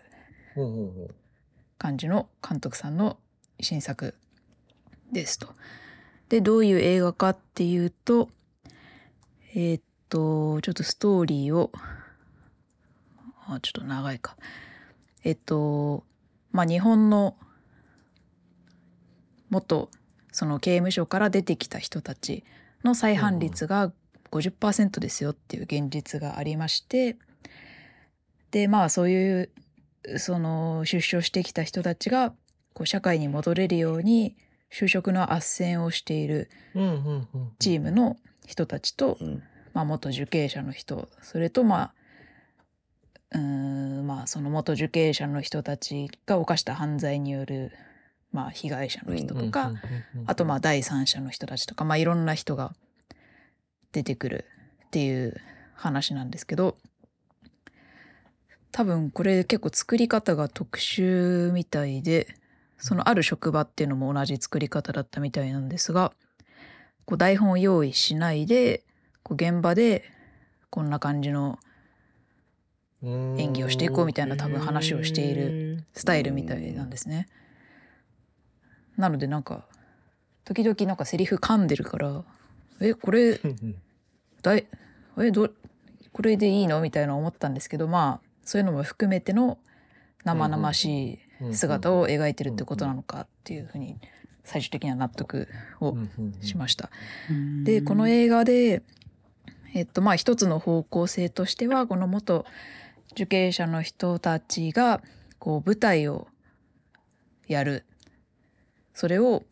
[1.79, 3.19] 感じの監督さんの
[3.61, 4.15] 新作
[5.13, 5.49] ですと。
[6.29, 8.31] で、どういう映画かっていうと、
[9.55, 11.71] えーっと、ちょっとストーリーを、
[13.47, 14.37] あ、ちょっと長いか。
[15.25, 16.05] えっと、
[16.53, 17.37] まあ、日本の
[19.51, 19.91] 元、
[20.33, 22.45] その刑務所から出てきた人たち
[22.85, 23.93] の再犯率が
[24.31, 27.17] 50%ですよっていう現実がありまして、
[28.51, 29.51] で、まあ、そういう
[30.19, 32.33] その出所してきた人たちが
[32.73, 34.37] こう社会に戻れるように
[34.73, 36.51] 就職の斡旋をしている
[37.59, 38.17] チームの
[38.47, 39.43] 人たちと、うん
[39.73, 41.95] まあ、元受刑者の人それとまあ
[43.33, 47.73] うーんまあその元受刑者の人たちが犯した犯罪による、
[48.33, 49.73] まあ、被害者の人とか、
[50.27, 52.75] あとまあ第三者の人たちとか、まあ、いろんな人が
[53.93, 54.45] 出てくる
[54.87, 55.41] っていう
[55.75, 56.77] 話なんですけど
[58.77, 62.27] 多分これ結構作り方が特殊みたいで
[62.77, 66.13] そのある職場っていうのも同じ作り方だったみたいなんですが
[67.07, 68.85] こう台本を用意しないで
[69.23, 70.05] こう現場で
[70.69, 71.59] こんな感じの
[73.03, 77.29] 演技をしていこうみたいな多分話をしているスタイルみたいなんですね。
[78.99, 79.65] なのでなんか
[80.45, 82.25] 時々なんかセリフ噛んでるから
[82.81, 83.41] えこれ
[84.43, 84.67] だい
[85.19, 85.49] えど
[86.13, 86.83] これでいいの？
[86.83, 89.59] みたいな思ったんですけどまあそういうのも含めての
[90.25, 93.99] 生々しい姿を描いてるってことなのかっていうふうに
[94.45, 95.49] 最終的には納得
[95.81, 95.97] を
[96.41, 96.91] しました。
[97.65, 98.83] でこの映画で
[99.75, 102.47] えっとまあ一つの方向性としてはこの元
[103.13, 105.03] 受刑者の人たちが
[105.39, 106.29] こう舞台を
[107.49, 107.85] やる
[108.95, 109.43] それを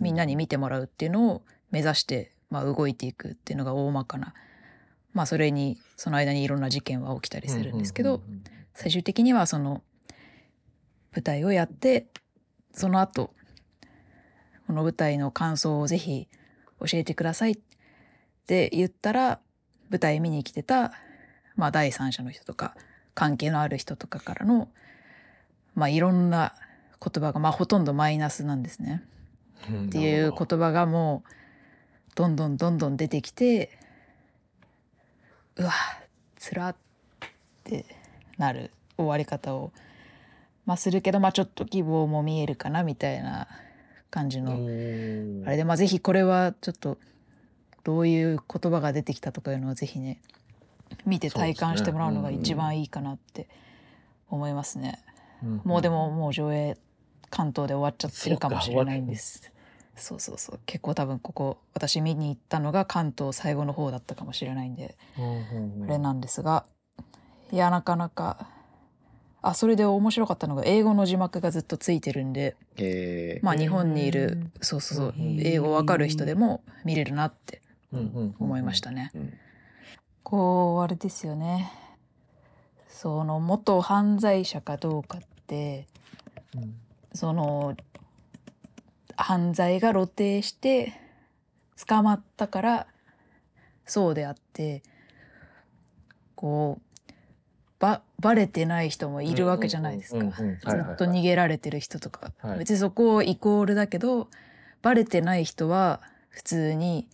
[0.00, 4.34] みんなに見てもらうっていうのを目指して、まあ、動いていくっていうのが大まかな
[5.14, 8.20] まあそれにその間にいろんな事件は起きたりするんですけど、
[8.74, 9.82] 最終的にはその
[11.12, 12.06] 舞台をやって
[12.72, 13.32] その後
[14.66, 16.28] この舞台の感想をぜひ
[16.80, 17.58] 教えてくださいっ
[18.46, 19.40] て言ったら
[19.90, 20.92] 舞台見に来てた、
[21.56, 22.74] まあ、第三者の人とか
[23.14, 24.68] 関係のある人とかからの、
[25.74, 26.54] まあ、いろんな
[27.00, 29.04] 言葉が、まあ、ほとんどマイナスなんですね。
[29.70, 31.30] うんっていう言葉がもう
[32.16, 33.70] どんどんどんどん出てきて
[35.56, 35.72] うわ
[36.36, 36.76] つらっ
[37.64, 37.84] て
[38.38, 39.72] なる終わり方を、
[40.66, 43.48] まあ、するけど、まあ、ちょっと希望も見えるかなみたいな
[44.10, 46.98] 感じのあれで、まあ、ぜひこれはちょっと
[47.82, 50.20] どういう言葉が出てきたとかいうのはぜひね
[51.06, 53.48] 見て体感してもらうのが一番いいかなって
[54.28, 55.00] 思いますね。
[55.42, 56.78] うんもうでももう上映
[57.28, 59.52] 関東で終わっちゃってるかもしれないんです。
[59.96, 60.60] そうそうそう。
[60.66, 65.84] 結構多分ここ私見に行ったのが関東最後の方だったかもしれないんでうんうんうん。
[65.84, 66.64] あれなんですが
[67.52, 68.48] いやなかなか
[69.42, 73.44] あそれで面白かったのが英語の字幕がずっとついてるんでえー。
[73.44, 77.60] まあ日本にいへるーそうそうそううん英語わかる人でも見れるなって
[77.92, 79.10] 思いましたね。
[79.14, 79.32] うん。
[80.22, 81.70] こうあれですよね。
[82.88, 85.86] その元犯罪者かどうかって
[86.56, 86.74] うん。
[87.12, 87.76] その
[89.16, 90.92] 犯罪が露呈して
[91.86, 92.86] 捕まったから
[93.84, 94.82] そうであって
[96.34, 96.94] こう
[97.78, 100.18] ばバレてない人もいるわけじゃないですか。
[100.18, 102.58] うんうんうんうんずっと逃げられてる人とか、はい。
[102.60, 104.28] 別にそこイコールだけど
[104.82, 107.08] バレてない人は普通に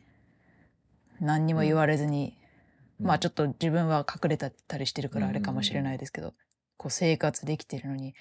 [1.21, 2.37] 何にも言われずに、
[3.01, 6.35] まあちょっと自分は隠れたりしてるからあれかもしれないですけど、
[6.77, 8.15] こう生活できてるのに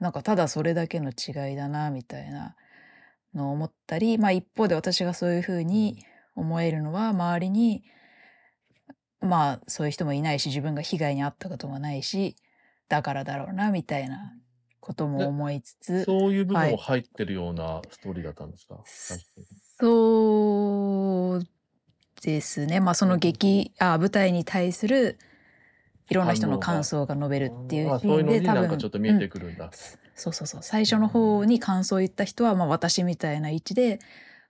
[0.00, 2.56] なんかただそれだけの違いだなみたいな
[3.34, 6.04] のを思ったりまあ一方で私がそういうふうに
[6.34, 7.84] 思えるのは周りに
[9.20, 12.36] まあそういう人もいないし自分が被害に遭ったこともないし
[12.88, 14.32] だからだろうなみたいな
[14.80, 16.70] ことも思いつつそういう部はい。
[16.70, 19.24] 分も入ってるようなストーリーだったんですか、最初
[19.78, 21.44] そう
[22.22, 22.80] ですね。
[22.80, 25.18] まあその劇、あ舞台に対する
[26.08, 29.70] いろんな人の感想が述べるっていうシあそういうのーンで多分になんかちょっと見えてうんくるんだ。
[30.14, 33.98] そうそうそう最初の方に感想を言った人は、まあ、私みたいな位置で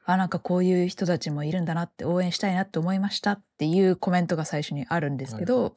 [0.05, 5.75] あなんかこういう人たちもいるんだなって応援したいなって思いましたっていうコメントが最初にあるんですけど、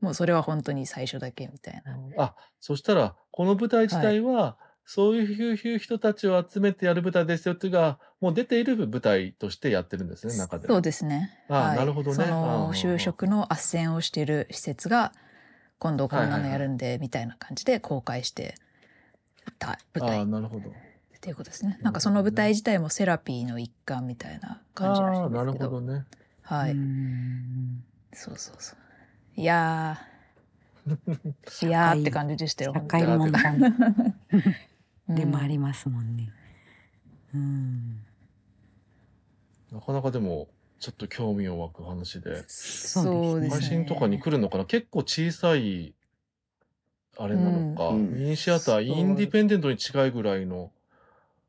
[0.00, 2.24] もうそれは本当に最初だけみたいな。
[2.24, 4.56] あ、そしたら、この舞台自体は、
[4.86, 10.66] そういう人たちを集めてやる舞台ですよっていうのが、もう出ている舞台としてやってるんですね、中で。
[10.66, 11.44] そうですね。
[11.48, 15.12] あなるほどねそあのあ就職の斡旋をしている施設が
[15.78, 18.69] 今度こんなのやるんでみたいな感じで公開してた舞
[19.58, 20.72] 台あっなるほど。
[21.20, 21.78] ていうことですね。
[21.82, 25.70] なんかその舞台自体もセラピーの一環みたいな感じらしいああ、んでなるすけど。
[25.70, 26.04] ほどね。
[26.42, 26.72] はい。
[26.72, 29.40] うんそうそうそう。
[29.40, 32.72] いやー、 いやーって感じでしたよ。
[32.72, 33.56] 社本当に会問題
[35.08, 36.32] うんでもありますもんね。
[37.34, 38.00] うん。
[39.72, 40.48] なかなかでも、
[40.78, 42.44] ちょっと興味を湧く話で。
[42.48, 43.60] そうですね。
[43.60, 44.64] 配信とかに来るのかな？
[44.64, 45.94] 結構小さい、
[47.22, 47.88] あれなのか。
[47.88, 48.14] うん。
[48.14, 50.70] ミニシアター、インディペンデントに近いぐらいの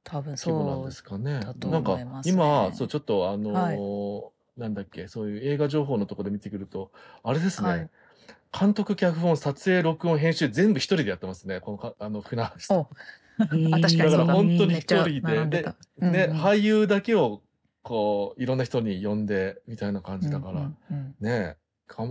[0.04, 1.40] 多分規模なんそうですかね。
[1.40, 1.54] だ。
[1.54, 6.92] となんか今、そう、ちょっとあのーはいなんだっけ、そういう映画情報のところで見てくると、
[7.24, 7.90] あれですね、はい。
[8.58, 11.62] 監督、脚本、撮影、録音、編集、全部一人でやってますね。
[11.62, 12.88] このか、あの、船橋
[13.38, 16.42] 確かにだから本当に一人で、ででうんうん。
[16.42, 17.42] 俳優だけを、
[17.82, 21.56] こう、いろんな人に呼んで、みたいな感じだから、うんうんうんね、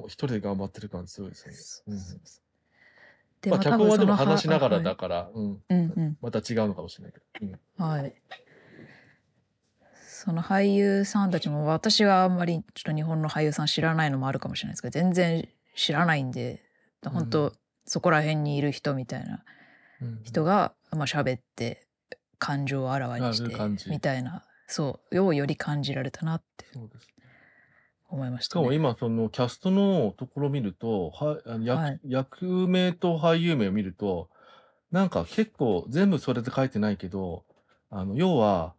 [0.07, 1.57] 一人で頑張ってる感じすごいですよね。
[1.59, 2.50] そうそううんそう
[3.43, 4.85] でまあ、脚本はでも話しながらはい。
[4.85, 6.19] だから、うん、うんうん。
[6.21, 7.57] また違うのかもしれないけど。
[7.79, 7.91] うん。
[7.91, 8.15] はい。
[10.23, 16.63] その俳優さんたちも私があんまりちょっと日本の俳優さん知らないのもあるかもしれないですけど全然知らないんで
[17.03, 17.53] 本当、う
[17.87, 19.43] そこら辺にいる人みたいな
[20.03, 21.87] うん人が、まあ喋って
[22.39, 23.57] 感情をあらわにして
[23.89, 26.67] みたいなそうをより感じられたなって。
[26.73, 27.07] そうです
[28.11, 28.47] 思いまし。
[28.47, 34.29] しかも今、そのキャストのところを見ると、はあの役はい役名と俳優名を見ると、
[34.91, 37.45] なんか結構全部それで書いてないけど、
[37.91, 38.75] あの、要は、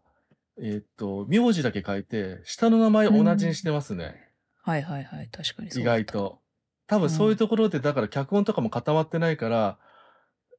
[0.57, 4.29] えーっと、名字だけ書いて、下の名前同じにしてますね。
[4.63, 6.39] はいはいはい確かにそう意だった外と。
[6.87, 9.77] 多分そういうところで、だから脚本とかも固まってないから、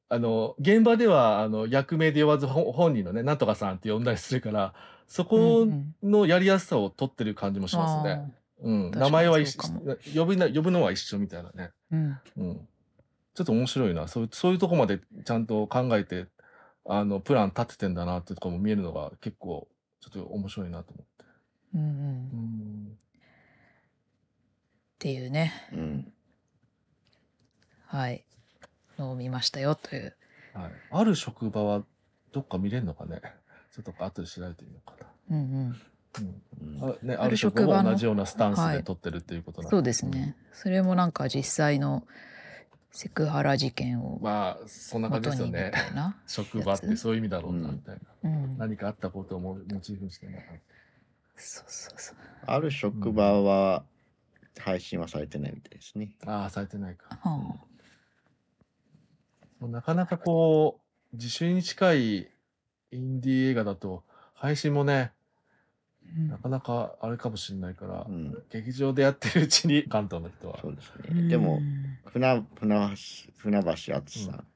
[0.08, 4.74] あの、現場では、あの、役名で呼ばず、ほ本人のね、なんとかさんって呼んだりするから、
[5.06, 5.68] そこうん
[6.02, 8.34] うんのやりやすさを取ってる感じもしますね。
[8.62, 9.62] うん、名前は一緒。
[10.14, 12.20] 呼ぶな呼ぶのは一緒みたいなね、うん。
[12.36, 12.68] うん、
[13.34, 14.08] ちょっと面白いな。
[14.08, 16.26] そうそういうとこまでちゃんと考えて
[16.86, 19.68] あのプラン立ててんだなってとこも見えるのが結構
[20.00, 21.24] ちょっと面白いなと思って、
[21.74, 21.88] うんうん。
[21.88, 22.96] うん、っ
[24.98, 25.52] ていうね。
[25.72, 26.12] うん。
[27.86, 28.24] はい。
[28.98, 30.16] のを見ましたよという。
[30.54, 31.82] はい、ある職場は
[32.32, 33.20] どっか見れるのかね。
[33.74, 35.70] ちょっと後で調べてみようかな、うんうん。
[35.70, 35.91] あ
[37.02, 40.36] ね、ある職場のも同じようなスタンスはいで取ってるっていうことなんそうですね。
[40.52, 42.06] それもなんか実際の
[42.90, 45.72] セクハラ事件をまあ、そんな感じですよね。
[46.26, 48.30] 職場ってそういう意味だろうな、うんみたいな。
[48.30, 48.58] うん。
[48.58, 50.60] 何かあったことをモチーフにしてね。
[51.36, 52.16] そうそうそう。
[52.46, 53.84] ある職場は
[54.58, 56.10] 配信はされてないみたいですね。
[56.26, 57.18] ああ、されてないか。
[57.22, 57.56] は
[59.66, 60.80] なかなかこ
[61.12, 62.18] う、自主に近い
[62.90, 64.02] インディー映画だと、
[64.34, 65.21] 配信もね、うん
[66.28, 70.58] なかなかあれかもしれないから、うん、劇場でやってるうちに関東の人は。
[70.60, 71.28] そうですね。
[71.28, 71.60] でも、
[72.06, 74.46] 船船橋船橋敦さん、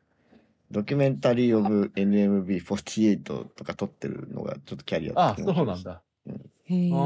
[0.71, 6.03] ドキュメンタリー・オブ NMB48 とか撮ってるのがちょっとキャリアああ、そうなんだ。
[6.65, 6.99] へえああ、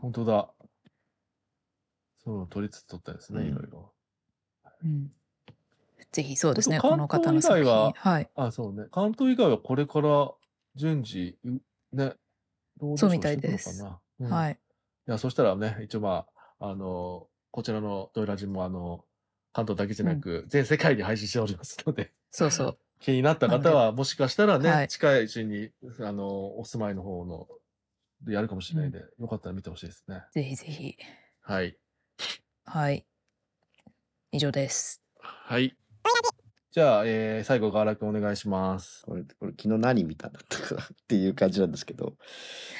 [0.00, 0.48] 本当だ。
[2.24, 3.92] そう、取りつつ撮ったですね、うんいろいろ。
[4.84, 5.12] うん。
[6.10, 7.62] ぜひそうですね、この方の作品。
[7.62, 8.30] 関東以外ははい。
[8.34, 8.86] あそうね。
[8.90, 10.32] 関東以外はこれから
[10.74, 11.60] 順次、う
[11.92, 12.14] ね、
[12.78, 13.84] どうそうみたいです。
[14.20, 14.58] うんはい。
[15.08, 16.26] いや、そしたらね、一応ま
[16.58, 19.04] あ、あの、こちらのドイラジも、あの、
[19.52, 22.78] 関東だけじゃなく、全世界に配信しておりますので、そうそう。
[23.00, 25.70] 気になった方は、もしかしたらね、はい近いうちに、
[26.00, 27.46] あの、お住まいの方の、
[28.22, 30.22] でやるかもしれないんで、よかったら見てほしいですね。
[30.32, 30.96] ぜひぜひ。
[31.42, 31.78] はい。
[32.64, 33.06] はい。
[34.32, 35.02] 以上です。
[35.20, 35.76] はい。
[36.76, 39.02] じゃあ、えー、最後、ガーラ君お願いします。
[39.06, 42.18] これこれ昨日何見たんだったかなっていう感じなんですけど、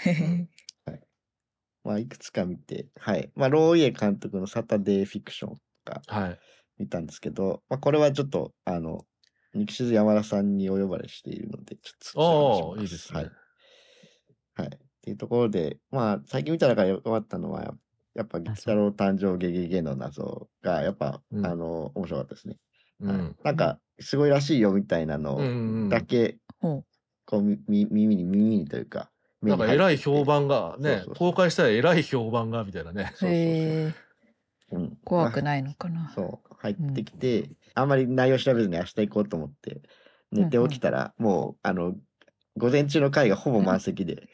[1.82, 3.32] まあ、いくつか見て、はい。
[3.34, 6.38] まあ、ローイエ監督のサタデーフィクションとかはい。
[6.76, 9.06] 見たんですけど、まあ、これはちょっと、あの、
[9.54, 13.20] 肉静山田さんにお呼ばれしているので、ちょっとおいいですね。
[13.20, 13.30] はい。
[14.56, 14.68] はい。
[14.68, 17.74] っていうところで、まあ、最近見た中で良かったのは、
[18.12, 22.52] やっぱ、謎北郎誕生ゲゲゲの謎が、やっぱ、うんあの、面白かったですね。
[22.52, 22.60] はい
[23.00, 23.36] うん。
[23.42, 26.84] なんか、すごいらしいよみたいなうんうんうのんだけ、ほ
[27.24, 29.10] こう、みみ耳に、耳にというか、
[29.42, 33.12] 目なんか偉い評判がねそうそうそう公開したら偉い評判がみたいなね。
[33.14, 33.16] う。
[33.16, 33.94] そうそうそうへえ。
[34.72, 36.12] うん怖くないのかな。
[36.14, 39.80] そう、入ってきて、あんまり内容調べずに明日行こうと思って、
[40.32, 41.94] 寝て起きたら、もう、あの、
[42.56, 44.28] 午前中の回がほぼ満席で、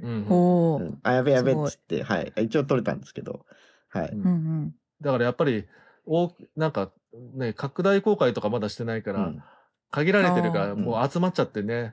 [0.00, 0.26] うん。
[0.76, 2.32] うん、あ、やべやべっつって、はい。
[2.42, 3.46] 一応撮れたんですけど、
[3.88, 4.10] はい。
[4.12, 4.30] うんうんう
[4.66, 4.74] ん。
[5.00, 5.66] だからやっぱり、
[6.06, 6.92] おなんか
[7.34, 9.42] ね、拡大公開とかまだしてないから、うん
[9.90, 11.92] 限られてるから、もう集まっちゃってね、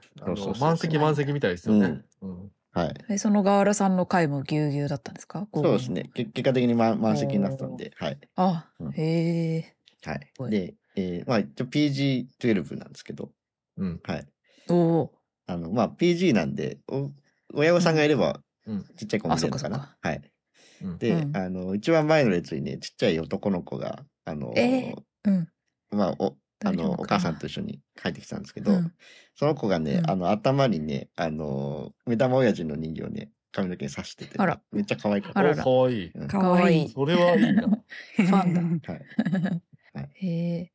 [0.59, 2.01] 満席満席みたいですよね。
[2.24, 2.93] うんはい。
[3.09, 5.47] え、そのガーラさんの回もぎゅうぎゅうだったんですか？
[5.53, 5.91] そうです。
[5.91, 6.09] ね。
[6.15, 8.19] け結果的に満満席になったんで、はい。
[8.36, 9.76] あう、んへえ。
[10.03, 13.30] はいで、えーまあ、一応 PG12 なんですけど、
[13.78, 13.99] うん。
[14.03, 14.28] はい。
[14.67, 15.11] おお。
[15.45, 17.11] あの、まあ、PG なんで、お
[17.53, 18.84] 親御さんがいれば、うん。
[18.97, 19.76] ちっちゃい子も見れるのかな？
[19.78, 20.22] あそっかはい。
[20.82, 24.95] うんで、うんあの、一番前の列にね、ちっちゃい男の子が、あの、え
[25.26, 25.49] うん。
[25.91, 28.93] まあ、お、あの、お母さんと一緒に帰ってきたんですけど、うん
[29.34, 35.39] その子がね、うんあの、頭にね、あの、目玉親父の人形をね、髪の毛に刺してて、あらめっちゃ可愛かった。
[35.39, 36.11] あららかわいい。
[36.13, 36.89] うんかわいい。
[36.93, 37.61] それはいいな。
[37.63, 38.93] ファンだ。
[38.93, 40.09] はい。
[40.13, 40.72] へえ。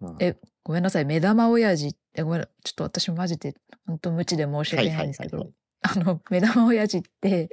[0.00, 1.04] まあえ、ごめんなさい。
[1.04, 3.54] 目玉親父って、ごめん、ちょっと私マジで、
[3.86, 5.50] 本当無知で申し訳ないんですけど、
[5.82, 7.48] あの、目玉親父って、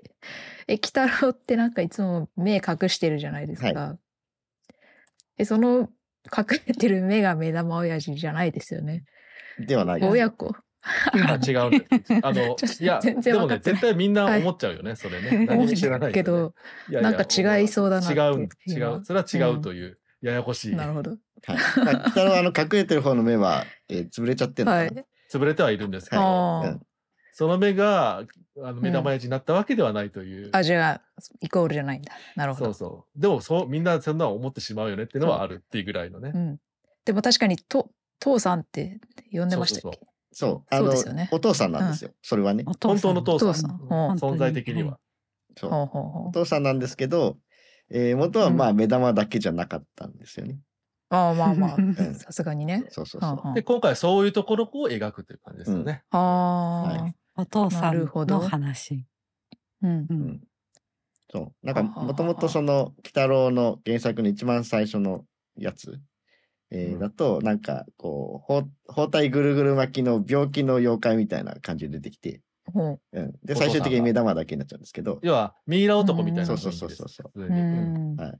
[0.68, 3.68] え、鬼太郎ってなんかいつも目隠してるじゃないですか。
[3.74, 4.00] は
[5.38, 5.90] え、その
[6.36, 9.04] 隠れてる目が目玉親父じゃないですよね。
[9.60, 10.10] ではないです。
[10.12, 10.56] 親子。
[10.84, 11.84] あ、違うんだよ。
[12.24, 15.46] あのいや、全でもね、絶対みんな思っちゃうよね、それね。
[15.46, 16.54] 何も知らないけど、
[16.90, 19.06] いやいやなんか違いそうだな違う、違今う。
[19.06, 20.76] それは違うという、ややこしい。
[20.76, 21.12] なるほど。
[21.12, 21.16] は
[21.54, 21.58] い。
[21.86, 24.84] まあ、北のあの、隠れてる方の目は、えー潰れちゃってるのかな？
[24.84, 25.06] はい。
[25.32, 26.82] 潰れてはいるんですけど、あーうん
[27.38, 28.24] その目が、
[28.64, 30.50] あの、目玉親父になったわけではないという。
[30.54, 31.02] あ、じゃあ、
[31.40, 32.12] イコールじゃないんだ。
[32.36, 32.66] なるほど。
[32.66, 33.22] そうそう。
[33.22, 36.38] でも、そう、みんなそんな思ってしまうよねっていうのはあるっていうぐらいのねう。
[36.40, 36.58] ん。
[37.06, 39.00] でも確かに、と、父さんって
[39.32, 40.00] 呼んでましたっけ？
[40.32, 40.76] そうそう。
[40.76, 42.10] あの、そうですよねお父さんなんですよ。
[42.24, 42.64] それはね。
[42.66, 43.70] お父さん本当の父父さん。
[43.70, 44.18] さん。
[44.18, 44.98] 存在的には。。
[45.56, 45.70] そう。
[45.70, 46.28] ほうほうほう。
[46.30, 47.38] お父さんなんですけど、
[47.92, 50.58] えー元はまあ目玉だけじゃなかったんですよね。
[51.10, 52.86] ああ、まあまうんあ、さすがにね。
[52.90, 53.54] そうそうそう。
[53.54, 56.02] で、今回そういうところを描くという感じですよね。
[56.10, 56.18] あ。
[56.18, 59.06] はあお父さなんるほどの話。
[59.84, 60.08] ーうんう。
[60.10, 60.42] うんん。
[61.32, 61.66] そう。
[61.66, 65.26] なんか、もともとその、鬼太郎の原作の一番最初の
[65.58, 66.00] やつ、
[66.72, 72.42] えーうんだと、なんか、こう、包包帯ぐるぐる巻きの病気の妖怪みたいな感じで出てきて、
[72.74, 73.00] ほう。
[73.14, 73.34] うん。
[73.44, 76.58] で、最終的に目玉だけになっちゃうんですけど、要は、ミイラ男みたいなそう。
[76.58, 77.32] そうそうそう。
[78.18, 78.22] う。
[78.22, 78.40] はい。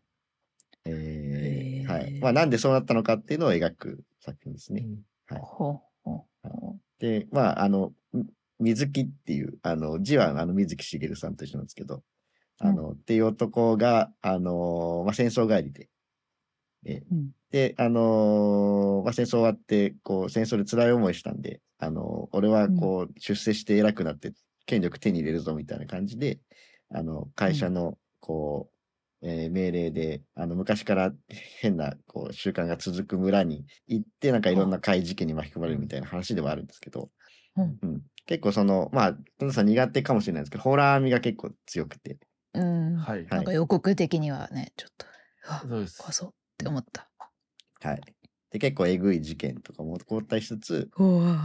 [0.86, 2.20] えはい。
[2.22, 4.88] まあ、なんでそうなったのかっていうのを描く作品ですね。
[5.28, 5.42] はい
[7.00, 8.26] で、まあ、あの、み
[8.60, 12.04] 水木っていう、あの、字はあの水木しげるさんと一緒なんですけど、
[12.60, 15.90] あの、っていう男が、あのまあ、戦争帰りで、
[16.86, 17.30] えうん。
[17.52, 24.34] で、あのまあ、戦争終わって、こう、戦争で辛い思いしたんで、あの俺はこう、出世して偉くなって、
[24.66, 26.40] 権力手に入れるぞみたいな感じで、
[26.90, 28.74] あの、会社の、こう、
[29.28, 31.12] えー命令で、あの、昔から
[31.60, 37.10] 変な、こう、習慣が続く村に行って、なんかいろんな怪事件に巻き込まれるみたいな話ではあるんですけど、
[37.56, 37.78] うん。
[37.82, 42.18] うん結構その、まあ、トンさん苦手かもしれないですけど、ホラー味が結構強くて、
[42.54, 42.96] うん。
[42.98, 43.20] はい。
[43.20, 45.06] はいなんか予告的にはね、ちょっと、
[45.48, 45.98] あそうです。
[45.98, 47.10] 怖そうって思った。
[47.82, 48.02] はい。
[48.52, 50.90] で、結構えぐい事件とかも起こったりしつつ、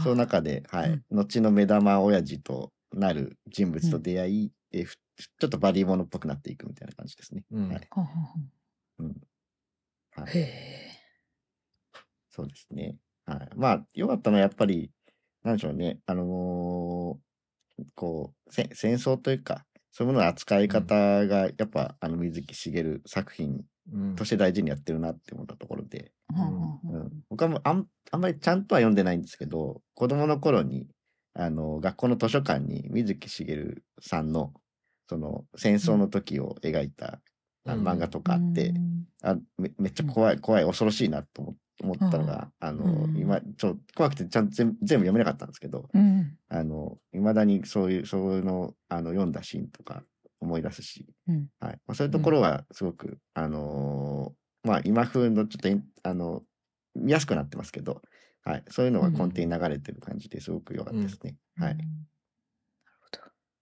[0.03, 7.45] その中で、はい、うん後の目玉親父となる人物と出会い、えふちょっとバディモノっぽくなっていくみたいな感じですね。
[7.53, 7.89] うんはい。
[8.99, 9.17] うん
[10.17, 10.91] はいへえ。
[12.31, 12.97] そうですね。
[13.27, 13.49] はい。
[13.55, 14.91] まあ、良かったのはやっぱり、
[15.43, 15.99] なんでしょうね。
[16.07, 17.33] あのー
[17.95, 24.17] こう、せ戦争というか、そういうものの扱い方が、やっぱ、あの、水木しげる作品うん。
[24.17, 26.81] として大事にやってるなって思ったところで、ほん。
[26.85, 30.87] うんん、僕はもうあんあんまりちゃんとは読んでないんですけど、子供の頃に、
[31.35, 34.53] あの、学校の図書館に水木しげるさんの、
[35.09, 37.21] その、戦争の時を描いた、
[37.65, 37.85] うん。
[37.85, 39.05] 漫画とかあって、うん。
[39.23, 41.53] あめめっちゃ怖い、怖い、恐ろしいなと思
[41.83, 46.39] 思ったのが、あの、うん今、ちょ、怖くてちゃんと全部全部読めなかったんですけど、うん。
[46.49, 50.05] あの、未だにそういう、そういうの、あの、読んだシーンとか
[50.41, 51.81] 思い出すし、うんはい。
[51.87, 56.43] まあ、そういうところはすごく、あのーまあ、今風のちょっとあの、
[56.95, 58.03] 見やすくなってますけど、
[58.45, 58.65] はい。
[58.69, 61.37] そういうのが根底に流れてる感じですごく良かったですね。
[61.57, 61.73] はい。
[61.73, 61.89] うんなる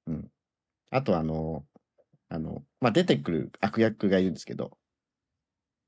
[0.07, 0.29] ほど。
[0.91, 1.65] あと、あの、
[2.29, 4.77] あの、まあ、出てくる悪役がいるんですけど、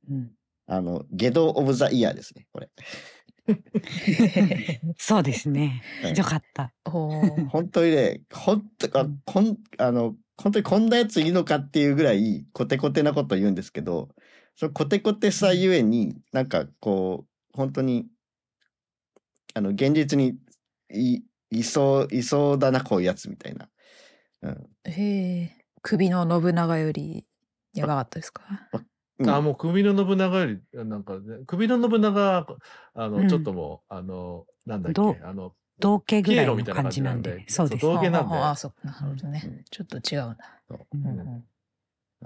[0.09, 0.31] うん。
[0.67, 2.71] あの、ゲド・オブ・ザ・イヤーですね、これ。
[4.99, 5.83] そうですね。
[6.03, 6.73] はいよかった。
[6.85, 14.09] 本当にね、本当あうんこん、あの、本当にこんなやついいのかっていうぐらい、コテコテなこと言うんですけど、
[14.57, 18.07] そのコテコテさゆえに、なんかこう、本当に、
[19.55, 20.39] あの、現実に
[20.91, 23.69] い、いそう、いそうだな、こういうやつみたいな。
[24.43, 24.71] うん。
[24.85, 25.67] へえ。
[25.83, 27.27] 首の信長より
[27.75, 28.43] やばかったですか？
[29.23, 32.47] うんあ、もう首の信長より、なんかね、首の信長は、
[32.95, 37.45] あの、うんちょっともう、あの、なんだっけ、あの、同型ぐらいのピエロみたいな感じなんでで。
[37.49, 37.95] そうですそう。
[37.97, 38.87] 道芸なんであああ、そう。
[38.87, 39.65] なるほどねうん。
[39.71, 40.63] ちょっと違うんだ。
[40.69, 41.45] そううん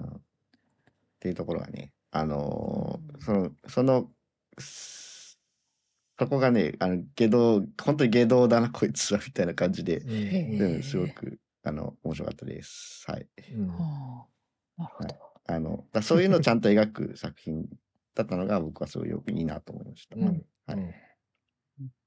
[0.07, 4.11] っていうところがね、あのーうんその、その、
[4.59, 13.03] そこがね、あの、下道、本当に下道だな、こいつは、みたいな感じで、うんすごく、あの、面白かったです。
[13.09, 13.27] はい。
[14.77, 15.26] なるほど。
[15.47, 17.65] あの、だそういうのをちゃんと描く作品
[18.15, 20.15] だったのが、僕はすごいよくいいなと思いました。
[20.15, 20.93] うんはいうん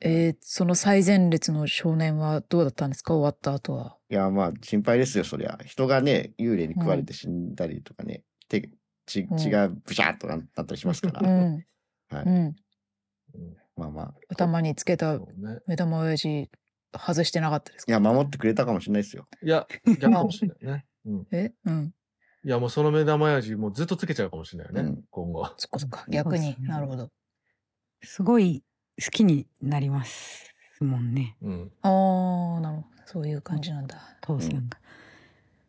[0.00, 3.14] えーその最前列の少年はどうだったんですか？
[3.14, 3.96] 終わった後は。
[4.10, 5.58] いや、まあ、心配ですよ、そりゃ。
[5.64, 8.68] 人がね、幽霊に食われて死んだりとかね、手、
[9.06, 11.20] 血うん血がブシャーっとななったりしますから。
[11.22, 11.64] うん。
[12.10, 12.24] はい。
[12.26, 12.32] うん。
[12.36, 12.54] うん
[13.76, 14.14] まあまあ。
[14.28, 15.20] 頭につけた。
[15.68, 16.50] 目玉親父
[16.92, 17.92] 外してなかったですか？
[17.92, 19.28] いや、守ってくれたかもしれないですよ。
[19.40, 20.86] いや、逆かもしれないね。
[21.06, 21.26] うん。
[21.30, 21.52] え？
[21.64, 21.94] うん。
[22.42, 25.46] いや、もうその目玉親父、もうずっとつけちゃうかもしれないよね、うん今後。
[25.58, 26.04] そっかそっか。
[26.06, 27.10] うん逆になるほど。
[28.02, 28.62] すごい
[29.02, 31.36] 好きになりますもんね。
[31.42, 31.72] うん。
[31.82, 32.86] ああ、なるほど。
[33.04, 34.16] そういう感じなんだ。
[34.22, 34.78] 父さんが。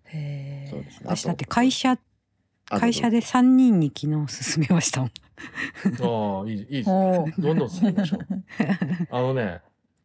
[0.05, 0.67] へえ。
[0.69, 1.05] そうですね。
[1.05, 1.97] 私だって会社、
[2.67, 5.09] 会社で3人に昨日勧めましたもん。
[5.09, 7.33] ああ、いい、いいですね。
[7.37, 8.21] どんどん進みましょう。
[9.11, 9.61] あのね、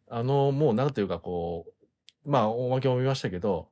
[0.08, 1.66] あの、もうなんていうかこ
[2.24, 3.68] う、まあ、おまけも見ましたけど、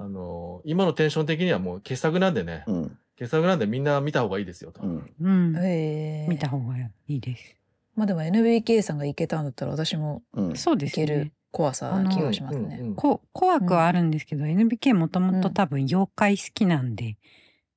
[0.00, 2.98] あの、今のテンション的にはもう傑作なんでね、うん。
[3.16, 4.80] 傑作なんでみんな見た方がいいですよと。
[4.82, 5.14] うん。
[5.20, 5.56] うん。
[5.56, 6.26] へえ。
[6.26, 7.54] 見た方がいいです。
[7.94, 10.56] まあでも NBK さんがいけたんだったら私もうん。
[10.56, 11.32] そうでいける。
[11.52, 12.64] 怖さな気がしますね。
[12.64, 17.16] うんうんうんこ怖くはあるんですけど、NBK もともと多分妖怪好きなんで、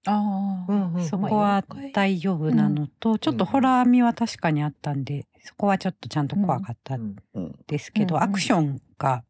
[0.06, 1.64] ああ、うんうんそこは
[1.94, 7.56] 大丈夫なのと、ちょっとホラー味は確かにあったんで、そこはちょっとちゃんと怖かったうんうん。
[7.68, 9.24] ですけど、うんうんアクションが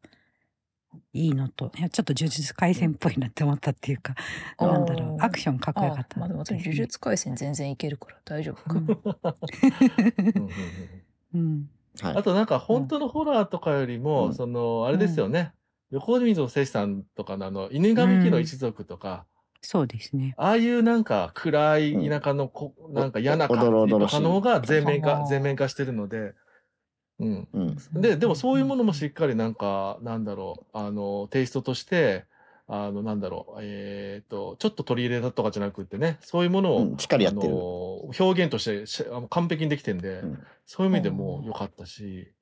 [1.12, 4.14] いいのと、いやちょっと呪術廻戦っぽいなって思ったっていうか、
[4.60, 4.68] うん。
[4.68, 5.26] なんだろうあ、ー。
[5.26, 6.16] アクションかっこよかった。
[6.16, 8.74] あまあでも私呪術廻戦全然いけるから大丈夫か。
[8.74, 8.86] うん。
[8.86, 10.54] うん。
[11.34, 11.42] うん。
[11.42, 11.70] うん。
[12.00, 12.16] はい。
[12.16, 14.34] あとなんか本当のホラーとかよりも、うん。
[14.34, 15.52] その、あれですよね。
[15.90, 19.26] 横溝正史さんとかのあの、犬神家の一族とか、
[19.66, 20.34] そうですね。
[20.36, 26.34] ああいうなんか暗い田舎のこ、なんか嫌な感じとかの方が全面化、あー全面化してるので、
[27.20, 27.48] うん。
[27.52, 27.76] うん。
[28.00, 32.24] で、でもそういうものもしっかりなんか、なんだろう、あの、テイストとして、
[32.66, 37.56] あの、なんだろう、えっ、と、ちょっと取り入れたとかじゃなくってね、そういうものを、うんしっかりやってるあの
[38.18, 42.32] 表現としてしあの完璧にできてんで、うんそういう意味でも良かったし、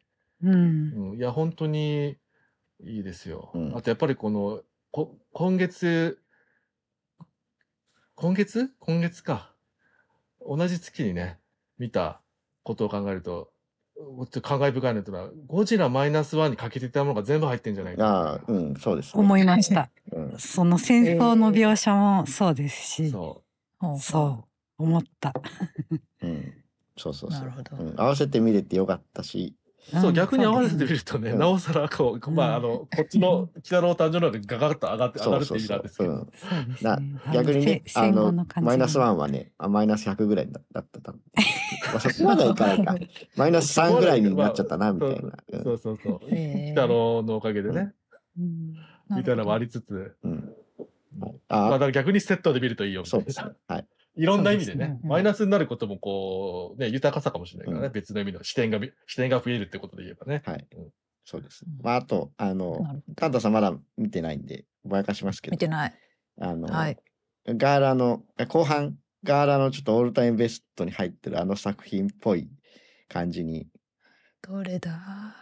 [0.43, 1.11] うん。
[1.11, 2.17] うん、いや、本当に
[2.85, 3.51] いいですよ。
[3.55, 4.63] うんあとやっぱりこの、
[4.93, 6.21] こ今月、
[8.15, 8.71] 今月？
[8.79, 9.53] 今月か。
[10.47, 11.39] 同じ月にね、
[11.79, 12.21] 見た
[12.63, 13.52] ことを考えると、
[14.03, 19.21] ちょっと感慨深いなというのは、ゴジラマイナスワンに欠けてたものが全部入ってんじゃないかああ、うん、そうです、ね。
[19.21, 19.91] 思いました。
[20.11, 20.35] うん。
[20.39, 23.43] その戦争の描写もそうですし、そ
[23.79, 24.45] ほうほうそ
[24.79, 25.33] う思った。
[26.23, 26.53] うん。
[26.97, 27.41] そうそうそう。
[27.41, 29.55] なるほどうん、合わせて見れてよかったし、
[29.91, 36.11] そう、ん逆に合わせてみるとね、うんなおさらこう、まあ、あの、こっちの北の誕生の方がガガッと上がって、上がるって意味なんですけど。
[36.11, 36.29] うん
[36.81, 37.03] そう。
[37.33, 41.13] 逆にね、あの、マイナスが1はね、あマイナス100ぐらいだだった。
[42.01, 42.97] そこ まではいかないか。
[43.37, 45.39] マイナス3ぐらいになっちゃったな、みたいな。
[45.53, 46.21] うんそうそうそう。
[46.29, 47.93] 北野のおかげでね、
[48.39, 48.75] うん
[49.11, 50.55] みたいなのもありつつ、うん。
[51.19, 53.57] まああ、だから逆にセットで見るといいよみたいうなそですね。
[53.69, 53.87] はい。
[54.15, 60.43] いろんな意味でねですね、マイナスになることもこう、ね、豊かさかもしれないからね、うん別の意味の視点がみ、視点が増えるってことで言えばね。
[60.45, 60.91] はいうん。
[61.25, 61.83] そうですうん。
[61.83, 65.95] まあ、あと、あの、カンタさんまだ見てないんで、ぼやかしますけど、見てない。
[66.41, 66.99] あの、はい。
[67.47, 72.51] ガーラの、後半、ガーラのちょっとオールタイムベストに入ってるあの作品っぽい
[73.09, 73.69] 感じに
[74.41, 75.37] どれだ？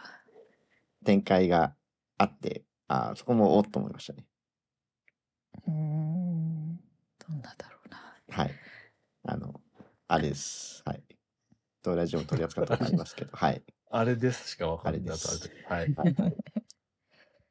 [1.03, 1.73] 展開が
[2.19, 4.23] あって、あーそこもおっと思いましたね。
[5.67, 6.79] うーん。
[7.27, 8.15] どんなだろうな。
[8.29, 8.51] はい。
[9.23, 9.61] あの、
[10.07, 10.81] あれです。
[10.85, 11.03] はい。
[11.83, 13.63] ドラジオも取り扱ったことありますけど、 はい。
[13.89, 16.13] あれですしかわかんないですとあれではい。
[16.13, 16.37] はいはい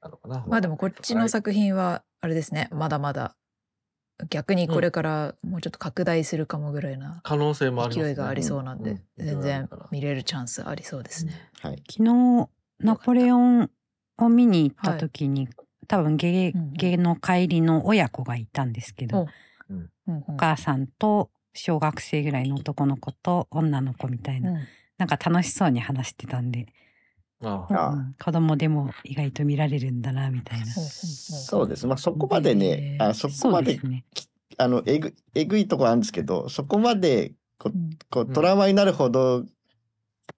[0.03, 0.45] なのかな。
[0.49, 2.69] まあでもこっちの作品はあれですね。
[2.73, 3.37] まだまだ
[4.31, 8.05] 逆にこれからもうちょっと拡大するかもぐらいな可能性もありますね。
[8.07, 11.51] 勢いがありそうなんで、うん全然見れるチャンスありそうですね。
[11.61, 11.83] はい。
[11.91, 12.49] 昨日
[12.79, 13.71] ナポレオン
[14.17, 15.49] を見に行った時に、
[15.87, 19.27] 多分ゲゲの帰りの親子がいたんですけど、
[20.07, 24.61] お母さんと小学生ぐらいの男の子と女の子みたいな、うん。
[24.99, 26.67] なんか楽しそうに話してたんで、
[27.43, 27.89] ああ。
[27.89, 30.67] あうん子供でも意外と見られるんだなみたいな。
[30.67, 31.87] そうです。
[31.87, 34.05] まあそこまでね、あそこそうまでね。
[34.59, 37.91] あのえぐえぐいとこあるんですけど、そこまでこうん。
[38.11, 38.33] こううん。
[38.33, 39.45] トラウマになるほど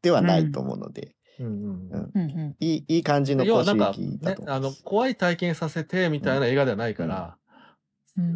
[0.00, 1.46] ではないと思うので、うん。
[1.46, 2.22] うんうんうん。
[2.22, 2.56] うん。
[2.60, 4.36] いいいい感じのこう要はなんか、刺激だね。
[4.46, 7.41] あの怖い体験させてみたいな映画ではないから、うん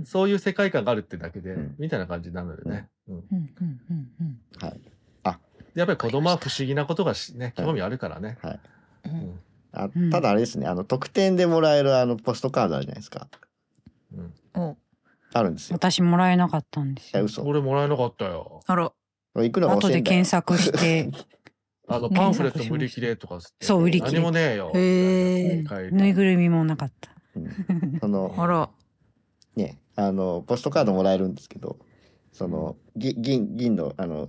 [0.04, 1.74] そういう世界観があるってだけで、うん。
[1.78, 3.14] みたいな感じなのでね、うん。
[3.16, 3.24] うん。
[3.30, 4.80] うんうんうんはい。
[5.76, 7.66] やっぱり子供は不思議なことがしね、はい。
[7.66, 8.38] 興味あるからね。
[8.42, 8.60] はい。
[9.72, 10.10] あうん。
[10.10, 13.28] ただあれですね、あの特典でもらえるあのポストカードあるじゃないですか。
[14.14, 14.34] うん。
[14.54, 14.76] お
[15.34, 15.76] あるんですよ。
[15.76, 17.22] 私もらえなかったんですよ。
[17.22, 17.42] 嘘。
[17.42, 18.62] 俺もらえなかったよ。
[18.66, 18.90] あら。
[19.34, 21.10] 行くのが後で検索して、
[21.88, 24.20] あの、ねパンフレット無理切れとかそう売り切れ。
[24.20, 24.72] 何もねえよ。
[24.74, 27.10] へえぬいぐるみもなかった。
[27.36, 27.98] うん。
[28.00, 28.70] その あら
[29.56, 31.78] ね、あのポストカードもらえるんですけど、
[32.32, 34.28] そのぎ銀銀のあの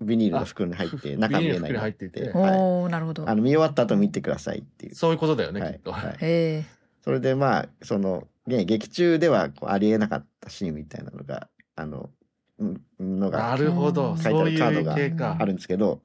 [0.00, 2.30] ビニールの袋に入ってあ中見えないビニールの袋に入っていて。
[2.30, 3.28] はい、おおなるほど。
[3.28, 4.94] あの見終わった後見てくださいっていう。
[4.94, 5.72] そういうことだよね、はい。
[5.72, 5.92] きっと。
[5.92, 6.12] はい。
[6.12, 6.64] へえ。
[7.02, 12.10] それでまあその、ね、劇中ではこうありえなかったシーンみたいなのがあの
[12.58, 15.44] うんのがなるほど、書いてあるカードがあ。
[15.46, 16.02] るんですけど、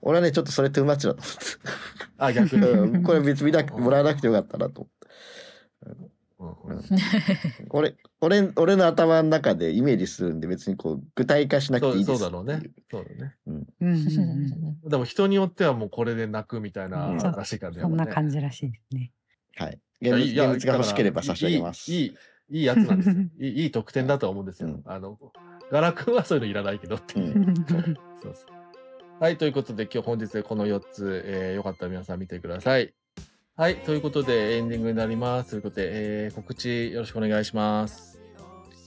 [0.00, 1.22] 俺はねちょっとそれトゥーマッチだと
[2.18, 2.72] あ、逆思に。
[2.72, 4.88] って、うんこれ別に見なくもらわなくてよかったなと
[5.84, 6.07] 思って。
[6.38, 6.56] うんうん
[7.70, 12.62] 俺俺俺の頭の中でイメージするんで別にこう具体化しなくそうていいですそうだろうね。
[12.90, 13.34] そうだね。
[13.80, 17.80] うんでも人によってはもうこれで泣くみたいなうんらしいからね。
[17.80, 18.12] そんなじ。
[18.12, 19.12] 感じらしいですね。
[19.56, 19.80] はい。
[20.00, 21.90] いやいや現物現物が欲しければ差し上げます。
[21.90, 23.14] いい、いい、いいやつなんですよ。
[23.40, 24.68] いいいい特典だとは思うんですよ。
[24.68, 25.18] うんあの、
[25.72, 27.36] ガラ君はそういうのいらないけどっていう。
[27.36, 28.58] うんそうそう
[29.20, 32.94] はい、ということで今日本日この4つ、えーよかったら皆さん見てください。
[33.58, 35.50] はい、ということでエンディングになります。
[35.50, 38.20] ということで、えー告知よろしくお願いします。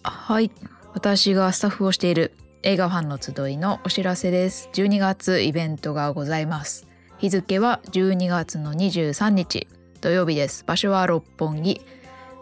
[0.02, 0.50] はい。
[0.94, 4.70] 私がスタッフをしている映画ファンの集いのお知らせです。
[4.72, 6.88] 12月イベントがございます。
[7.18, 9.68] 日付は12月の23日
[10.00, 10.64] 土曜日です。
[10.64, 11.82] 場所は六本木、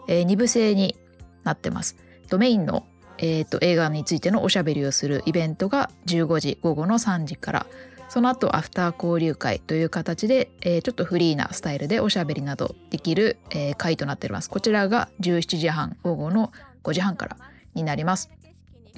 [0.06, 0.94] えー、2部制に
[1.42, 1.96] なってます。
[2.28, 2.86] ドメインの、
[3.18, 7.66] えー、と映画についてのおしゃべりをするイベントが15時午後の3時から
[8.10, 14.50] その後アフター交流会という形で、えーちょっとフリーなスタイルでおしゃべりなどできる、えー会となっております。
[14.50, 16.52] こちらが17時半午後の
[16.82, 17.36] 5時半から
[17.74, 18.28] になります。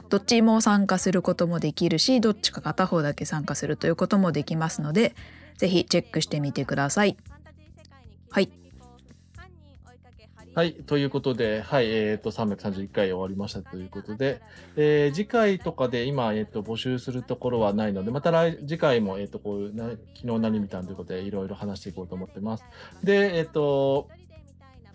[0.09, 5.15] どっちも参加することもできるしどっちか片方だけ参加するということもできますので
[5.57, 7.17] ぜひチェックしてみてください。
[8.31, 8.62] はい。
[10.55, 14.43] はい、ということで、はい、えっ、と、331回終わりましたということで、
[14.77, 22.65] えー次回とかで今、えっ、と、募集するところはないので、また来次回も、えっ、と、こういうな、昨日何見たんということで、いろいろ話していこうと思ってます。
[23.03, 24.11] で、えっ、と、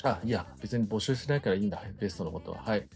[0.04, 2.60] あ、いや、別に募集しないからいいんだ、ベストのことは。
[2.60, 2.88] はい。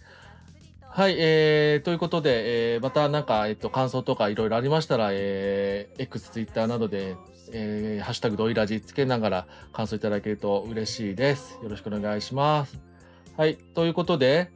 [0.94, 7.16] はい、えー、ということで、えーまたなんか、えっ、と、感想とかいろいろありましたら、えー、X、Twitter などで、
[7.54, 11.58] えーハッシュタグドイラジつけながら感想いただけると嬉しいです。
[11.64, 12.78] よろしくお願いします。
[13.38, 13.56] はい。
[13.56, 14.52] ということで、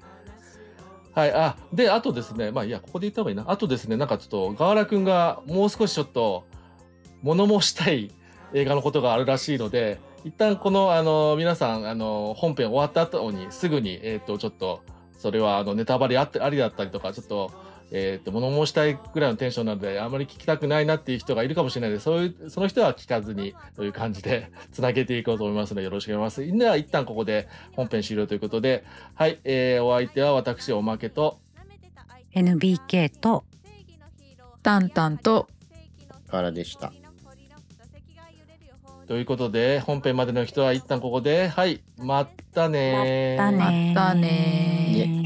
[1.14, 1.34] はい。
[1.34, 3.46] あ、で、あとですね、まあいや、ここで言った方がいいな。
[3.48, 6.44] あとですね、なんかちょっと、河原くんがもう少しちょっと、
[7.22, 8.12] 物申したい
[8.54, 14.82] 映画のことがあるらしいので、一旦この、あの、皆さん、あの、本編終わった後に、すぐに、えっ、と、ちょっと、
[15.26, 17.52] それは、あの、ネタバレあってありだったりとか、ちょっと、
[17.92, 26.58] えっ、と、物申したいぐらいのテンションなので、あまり聞きたくないなっていう人がいるかもしれないので、そういう、その人は聞かずに、という感じで、つなげていこうと思いますので、よろしくお願いします。
[26.60, 28.84] では、一旦ここで本編終了ということで、
[29.16, 31.40] はい、えー、お相手は私、おまけと、
[32.32, 33.46] NBK と
[34.62, 35.48] タンタンと
[36.30, 36.94] からでした。
[39.06, 43.52] ということで、本編までの人は一旦ここで、はい、まったねま
[43.94, 45.24] たね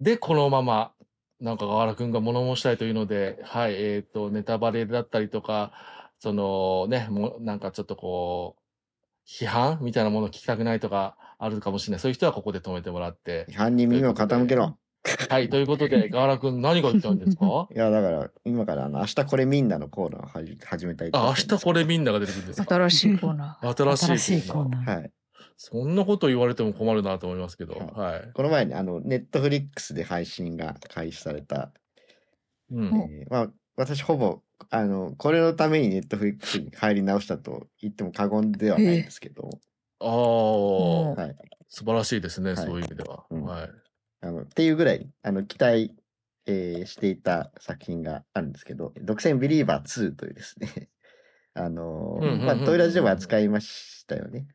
[0.00, 0.92] で、このまま、
[1.40, 5.72] なんか、河原くんが物申したいというので、はい、えっ、と、ネタバレだったりとか、
[6.18, 8.60] そのね、もう、なんかちょっとこう、
[9.26, 12.00] 批判みたいなものを聞きたくないとかあるかもしれない。
[12.00, 13.46] そういう人はここで止めてもらって。
[13.48, 14.76] 批判に耳を傾けろ。
[15.30, 17.68] はい、ということで、 河原くん何が言ったんですか？
[17.74, 22.74] いや、だから、今から、あの、明日これみんなのコーナーをはじ始めたいとあ、明日これみんなが出てくるんですか？
[22.74, 24.96] 新しいコーナ新しい新しいコーナー。
[24.98, 25.12] はい。
[25.56, 28.30] そんなこと言われても困るなと思いますけど、はいはい。
[28.32, 31.72] この前に、あの、ネットフリックスで配信が開始された、
[32.70, 32.86] うん。
[32.86, 34.40] えーまあ、私ほぼ、
[34.70, 39.50] あの、これのためにネットフリックスに入り直したと言っても過言ではないんですけど、
[40.00, 41.36] ああ、うんはい。
[41.68, 43.24] 素晴らしいですね、はいそういう意味では。
[43.30, 43.70] うんはい。
[44.22, 45.94] あの、っていうぐらい、あの、期待、
[46.46, 50.88] えーしていた作品があるんですけど、独占ビリーバー2というですね、
[51.54, 54.46] あのまあ、トイラジオも扱いましたよね。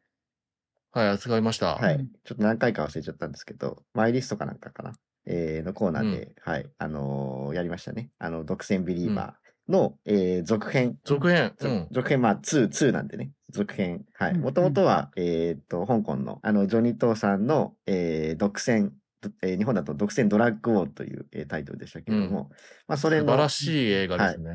[0.91, 1.75] はい、扱いました。
[1.75, 1.95] はい。
[1.95, 4.93] うんちょっと何回か忘れちゃったんですけど、マイリストかなんかかな、
[5.25, 8.09] えーのコーナーで、はい、あのーやりましたね。
[8.17, 10.97] あの、独占ビリーバーの、えー続編。
[11.03, 11.47] 続編。
[11.49, 11.87] う続ん。
[11.91, 13.31] 続編、まあ、2、2なんでね。
[13.51, 14.05] 続編。
[14.13, 14.31] はい。
[14.33, 18.93] うんもともとは、えーっと、香港の、あの、ジョニー・トーさんの、えー独占、ど
[19.41, 22.49] えー日本だと独占ドラッグウォーという、えータイトルでしたけれども、
[22.87, 24.51] まあ、それの、素晴らしい映画ですね。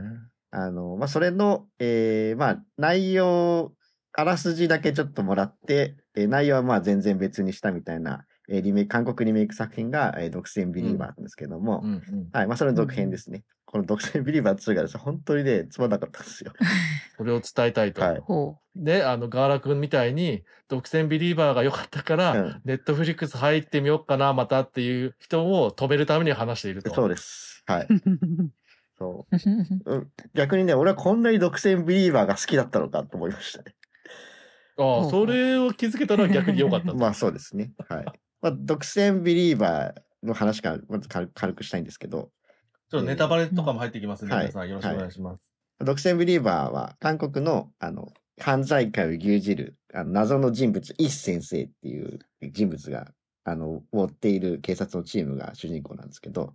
[0.50, 3.72] あの、まあ、それの、えーまあ、内容、
[4.12, 12.28] あらすじだけちょっともらって、えー内容はまあ全然別にしたみたいな、えーリメイク、韓国リメイク作品が、えー毒戦 BELIEVERなんですけども、うんうん。
[12.32, 13.44] はい、まあ、それの続編ですね。
[13.64, 16.52] この毒戦 BELIEVER2がですね、本当にね、つまんなかったんですよ。
[17.16, 18.02] それを伝えたいと。
[18.02, 26.92] はいほで、あの、ガーラ君みたいに、毒戦 BELIEVERが良かったから、うんネットフリックス入ってみようかな、またっていう人を止めるために話していると。
[26.94, 27.62] そうです。
[27.66, 27.88] はい。
[28.98, 29.94] そうう。
[29.94, 30.10] うん。
[30.34, 33.74] 逆にね、俺はこんなに毒戦 BELIEVERが好きだったのかと思いましたね。
[34.76, 36.94] ああ、それを気づけたのは逆に良かったと。
[36.98, 37.72] まあそうですね。
[37.88, 38.04] はい。
[38.42, 42.30] まあ、独占ビリーバーの話からまず軽く軽くしたいんですけど、
[42.90, 44.44] ちょっとネタバレとかも入ってきますので、はい。
[44.46, 45.40] 皆さんよろしくお願いします。
[45.78, 52.18] 独占ビリーバーは韓国のあの犯罪界を牛耳るあの謎の人物、イ先生っていう
[52.52, 53.12] 人物が
[53.44, 56.54] あの追っている警察のチームが主人公なんですけど、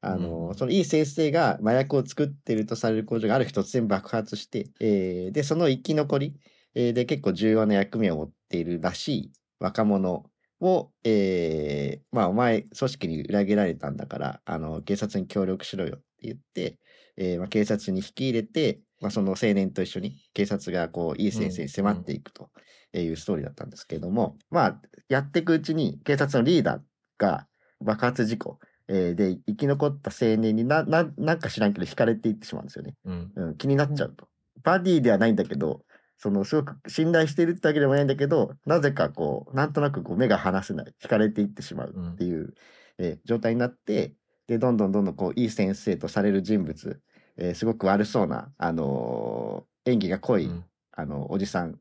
[0.00, 0.54] あの、うん。
[0.54, 6.34] そのイ先生が麻薬を作っているとされる工場がある日突然爆発して、えーで、その生き残り、
[6.74, 10.29] えーで結構重要な役目を負っているらしい若者
[10.60, 16.78] を、えーまあ、お前、組織に裏切られたんだから、あの、警察に協力しろよって言って、
[17.16, 22.50] えーまあ、警察に引き入れて、まあ、その青年と一緒に警察がこう、いい先生に迫っていくと
[22.92, 26.80] いうストーリーだったんですけれども、まあ、やっていくうちに警察のリーダー
[27.18, 27.46] が
[27.80, 28.58] 爆発事故、
[28.88, 32.94] えーで生き残った青年にな、な、なんか知らんけど惹かれていってしまうんですよね。
[33.04, 33.32] うん。
[33.36, 34.28] うん、気になっちゃうと。
[34.62, 35.82] バディではないんだけど、
[36.20, 42.54] その、すごく信頼しているってわけでもないんだけど、なぜかこう、なんとなくこう目が離せない、惹かれていってしまうっていう、
[42.98, 44.14] えー状態になって、
[44.46, 47.00] で、どんどんどんどんこう、いい先生とされる人物、
[47.38, 50.64] えーすごく悪そうな、あのー演技が濃い、うん。
[50.92, 51.78] あの、おじさん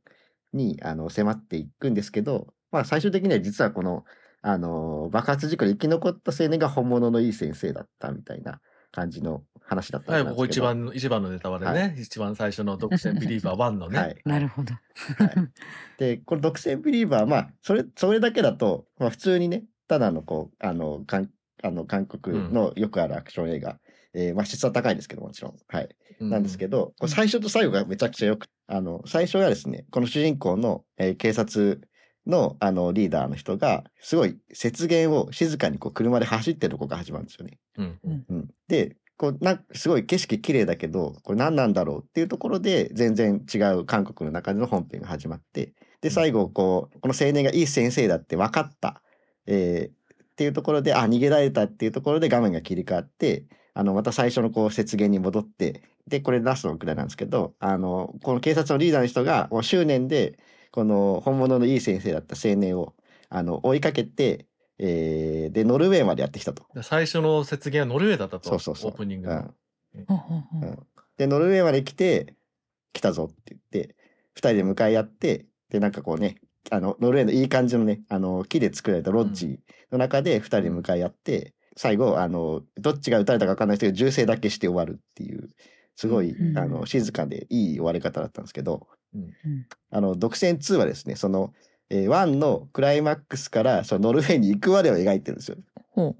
[0.54, 4.06] に、あの、迫っていくんですけど、まあ、最終的には実はこの、
[4.42, 8.62] あのー爆発事故で生き残った青年が本物のいい先生だったみたいな
[8.92, 10.36] 感じの話だったんはい、ですけど。
[10.36, 11.96] ここ一番の、一番のネタバレね。
[12.00, 14.00] 一番最初の独占ビリーバー1のね。
[14.00, 14.18] はい。
[14.26, 14.74] なるほど。
[14.74, 14.82] はい
[15.98, 21.30] で、これ独占ビリーバー、まあ、それ、それだけだと、まあ普通にね、ただのこう、あの、韓
[21.62, 23.80] あの韓国のよくあるアクション映画、
[24.14, 25.58] えーまあ質は高いですけどもちろん。
[25.68, 25.90] はい。
[26.20, 31.82] うなんですけど、これ最初と最後がめちゃくちゃよく、あの、最初がですね、この主人公の、えー警察
[32.26, 37.58] の、あの、リーダーの人が、すごい雪原を静かにこう車で走ってるとこが始まるんですよね。
[37.78, 38.00] うん。
[38.30, 49.04] うん、で、こうなんすごい景色綺麗だけど、これ何なんだろうっていうところで、全然違う韓国の中での本編が始まって、で、最後、こう、この青年がいい先生だって分かった、
[49.46, 60.40] えーっていうところで、あ、逃げられたっていうところで画面が切り替わって、あの、また最初のこう、雪原に戻って、で、これラストのくらいなんですけど、あの、この警察のリーダーの人が、もう執念で、
[60.72, 62.96] この本物のいい先生だった青年を、
[63.30, 64.48] あの、追いかけて、
[64.80, 66.66] えーで、ノルウェーまでやってきたと。
[66.74, 68.50] で最初の雪原はノルウェーだったと。
[68.50, 68.92] そうそうそう。
[68.92, 69.36] オープニングの。
[69.36, 70.80] うんほうほうほううん
[71.18, 72.36] で、ノルウェーまで来て、
[72.94, 73.96] 来たぞって言って、
[74.34, 76.38] 二人で向かい合って、で、なんかこうね、
[76.72, 79.60] あの、ノルウェーのいい感じのね、あの、木で作られたロッジ
[79.92, 85.50] の中で二人で向かい合って、最後、あの、どっちが撃たれたか分かんない人が銃声だけして終わるっていう、
[85.96, 89.34] すごい、うんあの、静かでいい終わり方だったんですけど、うん
[89.92, 91.54] あの、独占2はですね、その、
[91.90, 95.58] えー、1のクライマックスからそのノルウェーに行くまでを描いてるんですよ。
[95.92, 96.16] ほ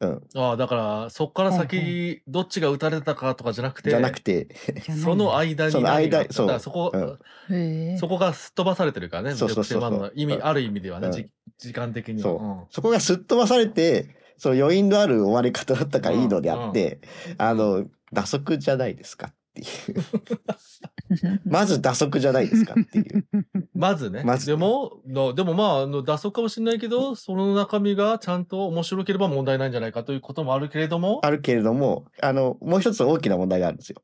[0.00, 0.06] う。
[0.06, 0.22] ん。
[0.34, 4.48] ああ、だから、そっから先、どっちが撃たれたかとかじゃなくて、じゃなくて、
[4.84, 6.46] じゃないその間にその何があ間そう。
[6.46, 7.02] っただからそこ、うん。
[7.02, 7.18] う。
[7.50, 7.98] へえ。
[7.98, 10.46] そこがすっ飛ばされてるからね、そうそうそう意味、うん。
[10.46, 11.12] ある意味ではね、うん。
[11.12, 12.22] じ時間的には。
[12.22, 12.74] そう。
[12.74, 17.00] そこがすっ飛ばされて、その余韻のある終わり方だったからいいのであって、
[17.38, 19.28] あの、打足じゃないですか。
[19.28, 21.40] っていう。
[21.44, 23.26] まず打足じゃないですかっていう。
[23.74, 24.22] まずね。
[24.24, 34.02] まずでも、のでもまあ、あの、脱足かもしれないけど、その中身がちゃんと面白ければ問題ないんじゃないかということもあるけれども、あるけれども、あの、もう一つ大きな問題があるんですよ。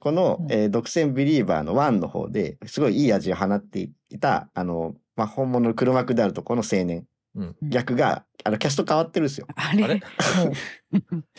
[0.00, 7.04] この、うんえー独占ビリーバーの1の方で、すごいいい味を放っていた、あの、まあ、本物の黒幕であるとこの青年、
[7.36, 9.46] うん逆が、あの、キャスト変わってるんですよ。
[9.54, 10.00] あれ？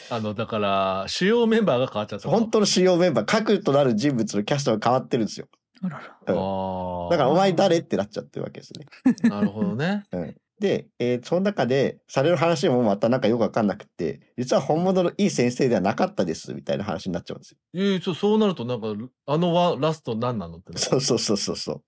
[0.09, 2.29] あ の、だから、主要メンバーが変わっちゃった。
[2.29, 5.47] 本当の主要メンバー、核となる人物のキャストが変わってるんですよ。
[5.81, 6.17] あらら。
[6.27, 7.09] うんああ。
[7.11, 7.79] だから、お前誰？
[7.79, 8.85] ってなっちゃってるわけですね。
[9.29, 10.05] なるほどね。
[10.59, 17.57] で、えーその中でされる話もまたなんかよくわかんなくて、実は本物のいい先生ではなかったです、みたいな話になっちゃうんですよ。
[17.75, 18.87] ええそうそうなると、なんか、
[19.27, 20.79] あのラスト何なのってね。
[20.79, 21.83] そうそうそうそうそう。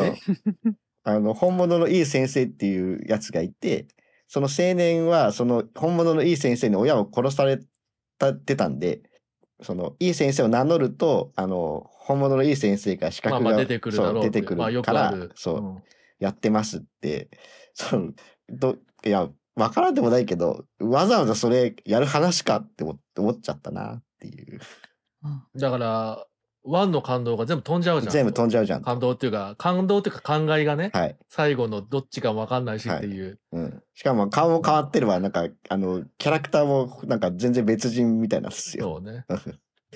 [0.00, 0.14] え？
[0.64, 3.86] うんあの、本物のいい先生っていうやつがいて、
[4.28, 7.58] その青年は、その本物のいい先生に親を殺され
[8.18, 9.02] たってたんで、
[9.62, 15.14] そのいい先生を名乗ると、あの、本物のいい先生から資格が、まあまあ出てくるだろうそう出てくまあよるから。
[15.34, 15.82] そう、ん
[16.18, 17.28] やってますって、
[17.74, 18.12] その、
[18.48, 24.60] ど、いや、わからんでもないけど、わざわざそれやる話かって思思っちゃったなっていう。
[25.22, 26.26] あだから、
[26.64, 28.12] ワンの感動が全部飛んじゃうじゃん。
[28.12, 28.82] 全部飛んじゃうじゃん。
[28.82, 31.16] 感動っていうか、感動っていうか考えがね、はい。
[31.28, 33.40] 最後のどっちかわかんないしっていう。
[33.52, 33.82] うん。
[33.94, 38.84] しかも顔も変わってれば、なんか、あの、キャラクターもなんか全然別人みたいなんですよ。
[38.84, 39.24] そうね。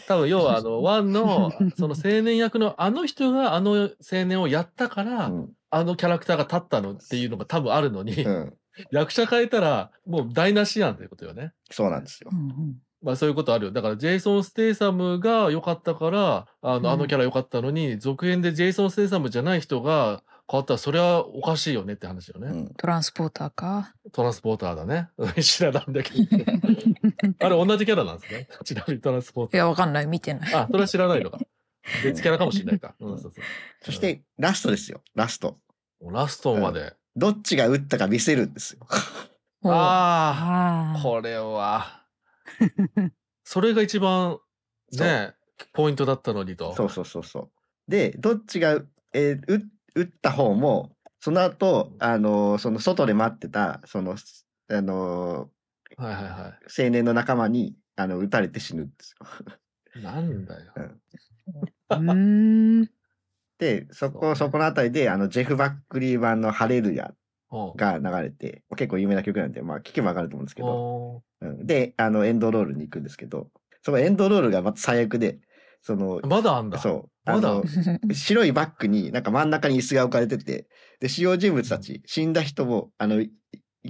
[0.08, 5.52] 多分要はあの、 one の、その青年役のあの人があの青年をやったから、うん。
[5.70, 8.54] あのキャラクターが立ったのっていうのが多分あるのに、うん。
[8.90, 11.52] 役者変えたらもう台無しやんってことよね。
[11.70, 12.34] そうなんですよう。
[12.34, 13.70] んうんまあそういうことあるよ。
[13.70, 22.48] だからジェイソン・ステイサムが良かったから、あうんの、あのキャラ良かったのに、続編でジェイソン・ステイサムじゃない人が変わったらそれはおかしいよねって話よね。
[22.48, 22.74] うん。
[22.74, 23.94] トランスポーターか？
[24.10, 25.08] トランスポーターだね。
[25.40, 26.16] 知らないんだけど。
[27.46, 28.48] あれ同じキャラなんですね。
[28.64, 29.56] ちなみにトランスポーター。
[29.56, 30.06] いや、わかんない。
[30.06, 30.54] 見てない。
[30.54, 31.38] あ、それは知らないのか。
[32.02, 32.96] 別キャラかもしれないか。
[32.98, 33.44] うん、そうそう。
[33.82, 35.00] そして、ラストですよ。
[35.14, 35.58] ラスト。
[36.00, 36.94] もうラストまで。
[37.14, 38.86] どっちが打ったか見せるんですよ。
[39.64, 41.02] あ、ああ。
[41.02, 42.05] これは。
[43.44, 44.38] それが一番、
[44.92, 45.34] ね、
[45.72, 46.74] ポイントだったのにと。
[46.74, 47.50] そうそうそうそ
[47.88, 47.90] う。
[47.90, 48.80] で、どっちが、
[49.12, 49.62] えー打
[49.94, 54.16] 打った方も、その後、あのーその外で待ってた、その、
[54.68, 55.50] あの
[55.96, 59.26] はいはいはー青年の仲間に、あの、撃たれて死ぬんですよ。
[59.94, 60.02] い。
[60.02, 60.72] なんだよ。
[61.90, 62.90] うーん。
[63.58, 67.16] で、そこ、そうねそこのあたりで、あの、ジェフ・バックリー版のハレルヤおう
[67.76, 73.50] が流れて、結構有名な曲なんで、まあ、聴けばわかると思うんですけど、おうんで、あの、エンドロールに行くんですけど、
[73.82, 75.38] そのエンドロールがまた最悪で、
[75.82, 76.78] そのー、まだあんだ。
[76.78, 77.64] そう、あまだの、
[78.12, 80.68] 白いバッグになんか真ん中に椅子が置かれてて、
[81.00, 83.32] で、主要人物たち、死んだ人も、あの、い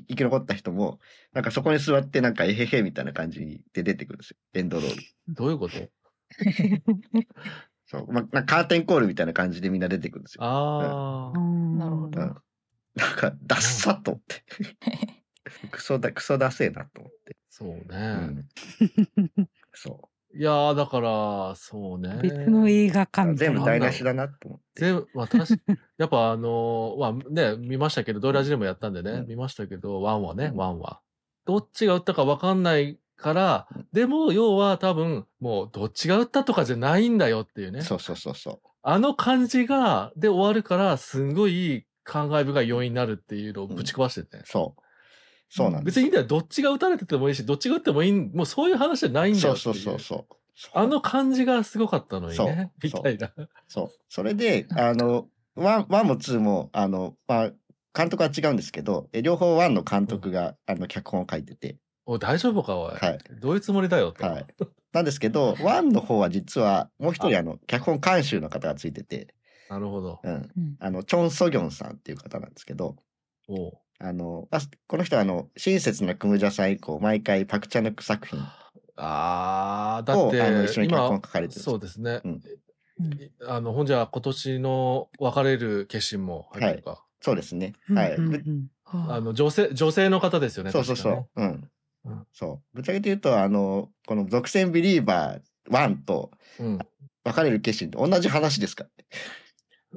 [0.08, 0.98] 生き残った人も、
[1.32, 4.36] なんかそこに座ってなんかえへへみたいな感じで出てくるんですよ。
[4.52, 5.02] エンドロール。
[5.28, 5.76] どういうこと？
[7.86, 8.12] そう。
[8.12, 10.44] まあ、カーテンコールみたいな感じでみんな出てくるんですよ。
[10.44, 11.38] ああ。
[11.38, 12.36] なるほどうん。
[12.96, 14.44] なんか、ダッサと思って。
[15.70, 17.36] クソだ、クソダセえなと思って。
[17.48, 17.84] そうね。
[19.16, 19.48] うん。
[19.72, 22.18] そいやー、だから、そうね。
[22.22, 23.32] 別の映画かう。
[23.32, 23.54] みたいな。
[23.54, 24.80] 全部台無しだなと思って。
[24.80, 25.62] 全部、まあ、確か
[25.96, 31.00] やっぱあのーまあね、見ましたけど、ドイラジでもやったんでね、うん見ましたけど、ワンはね、うんワンは。
[31.46, 37.80] どっちが打ったか分かんないからうん、でも、要は多分、もう、どっちが打ったとかじゃないんだよっていうね。
[37.80, 44.42] そうそうそうそあの感じが、で終わるから、すんごい感慨深い要因になるっていうのをぶち壊してて、う。
[44.46, 44.82] そう。
[45.48, 45.96] そうなんです。
[45.96, 46.26] 別にいいんだよ。
[46.26, 50.36] どっちが打たれててもいいし、どっちが打ってもいい、もうそういう話じゃないんだよそうそうそうそう。
[50.72, 52.72] あの感じがすごかったのにね。
[52.82, 53.32] みたいな。
[53.68, 53.90] そう。
[54.08, 57.52] それで、 あの、 one、one も two も、あの、まあ、
[57.94, 62.94] 監督は違うんですけど、え両方 one の監督が、あの、脚本を書いてて、おい大丈夫か、おい。
[62.94, 64.24] はいどういうつもりだよと。
[64.24, 64.46] はい。
[64.92, 69.34] なんですけど、 one の方は実は、もう一人、あの、脚本監修の方がついてて、
[69.68, 70.20] なるほど。
[70.22, 70.32] うん。
[70.34, 72.96] うんあの、チョン・ソギョンさんっていう方なんですけど、
[73.48, 78.38] おうあの、あこの人は、あの、親切なクムジャさん以降、毎回パクチャヌック作品
[78.96, 82.20] ああ、だを、って、あの、一緒に脚本今書、かれてるそうですね。
[82.24, 82.40] うん
[83.46, 87.04] あの、ほんじゃ、今年の別れる決心も入ってるか。
[87.20, 87.74] そうですね。
[87.90, 88.16] うんはい。
[88.16, 88.68] ぶうんうん
[89.10, 90.70] あの、女性、女性の方ですよね。
[90.70, 91.28] そうそうそう。
[91.36, 91.70] うん。
[92.04, 92.76] うんそう。
[92.76, 96.78] ぶっちゃけて言うと、あの、この属性ビリーバー1とうん。
[97.24, 98.90] 別れる決心と同じ話ですから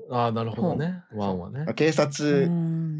[0.10, 1.04] ああ、なるほどね。
[1.12, 1.74] ワンはねね。。
[1.74, 2.48] 警察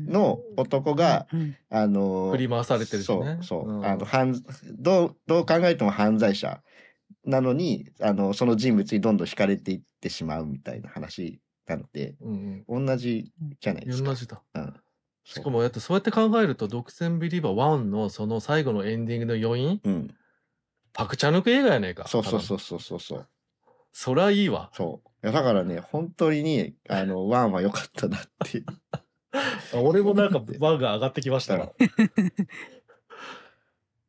[0.08, 3.40] の男が、うんあの、振り回されてるしね。
[3.42, 3.72] そう、そう。
[3.72, 4.42] んあの、犯、
[4.78, 6.62] どう、どう考えても犯罪者
[7.26, 12.86] なのに、あの、その人物にどんどん惹かれていってしまうみたいな話なので、うんうん。
[12.88, 13.32] 同じ
[13.62, 14.10] じゃないですか。
[14.10, 14.42] 同じだ。
[14.56, 14.74] うん。
[15.24, 20.16] しかも、やってそうやって考えると、独占ビリーバー1のその最後のエンディングの余韻、うん。
[20.94, 22.08] パクチャヌク映画やねえか。
[22.08, 22.44] そうそうう。
[22.44, 23.28] そうそうそうそう。
[23.94, 24.72] そりゃいいわ。
[24.74, 25.09] そう。
[25.24, 28.64] いや、だからね、本当にね、あの、 ワンは良かったなって。
[29.74, 31.72] 俺もなんかバグが上がってきましたわ。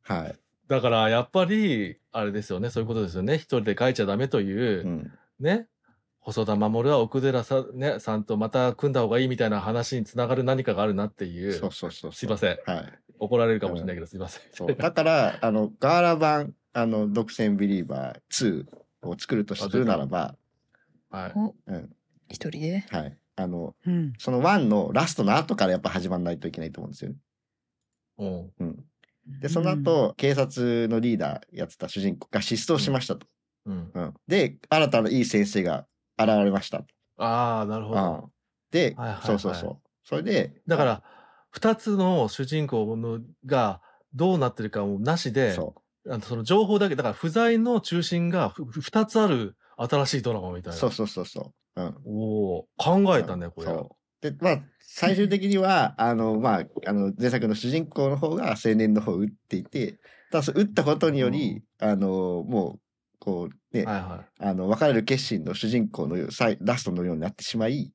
[0.02, 0.38] はい。
[0.68, 3.34] だからやっぱり、あれですよね、そういうことですよね。
[3.34, 5.12] 一人で書いちゃダメという、うん。
[5.40, 5.68] ね。
[6.20, 11.52] 細田守は奥寺さ,、ね、さんとまた組んだ方がいいみたいな話につながる何かがあるなっていう。
[11.54, 12.12] そうそうそう。
[12.12, 12.58] すいません。
[12.66, 12.98] はい。
[13.18, 14.42] 怒られるかもしれないけど、すいません。
[14.52, 14.74] そう。
[14.74, 18.66] だから、あの、ガーラ版、あの、独占ビリーバー2
[19.02, 20.36] を作るとするならば、
[21.10, 21.32] はい。
[21.34, 21.90] おうん。
[22.28, 22.84] 一人で？
[22.90, 23.16] はい。
[23.36, 27.16] あの、うんその1のラストの後からやっぱ始まらないといけないと思うんですよね。
[28.18, 28.50] うん。
[28.60, 28.84] うん。
[29.40, 33.26] で、その後、警察のリーダーやってた主人公が失踪しましたと。
[33.66, 33.90] うん。
[33.94, 34.14] うん。
[34.26, 35.86] で、新たないい先生が
[36.18, 36.84] 現れました。
[37.16, 38.02] ああ、なるほうど。
[38.02, 38.32] ん。
[38.70, 39.88] ではいはいはい、そうそうそう。
[40.04, 41.02] それで、だから、
[41.50, 43.80] 二つの主人公のが
[44.14, 45.74] どうなってるかもなしで、そ
[46.08, 49.56] あのその情報だけ、だから不在の中心がふふ二つある
[49.88, 50.72] 新しいドラマみたう。
[50.72, 50.80] いな。
[50.80, 51.82] そうそうそうそう。
[51.82, 51.96] うん。
[52.04, 54.30] おおー考えたね、これ。
[54.30, 59.98] で、まあ、最終的には、あの、まあ、あの、前作の主人公の方が青年の方を撃っていて、
[60.30, 62.80] ただ、その撃ったことにより、あの、もう、
[63.18, 67.92] こう、ね、はいはあの、別れる決心の主人公のよう最ラストのようになってしまい、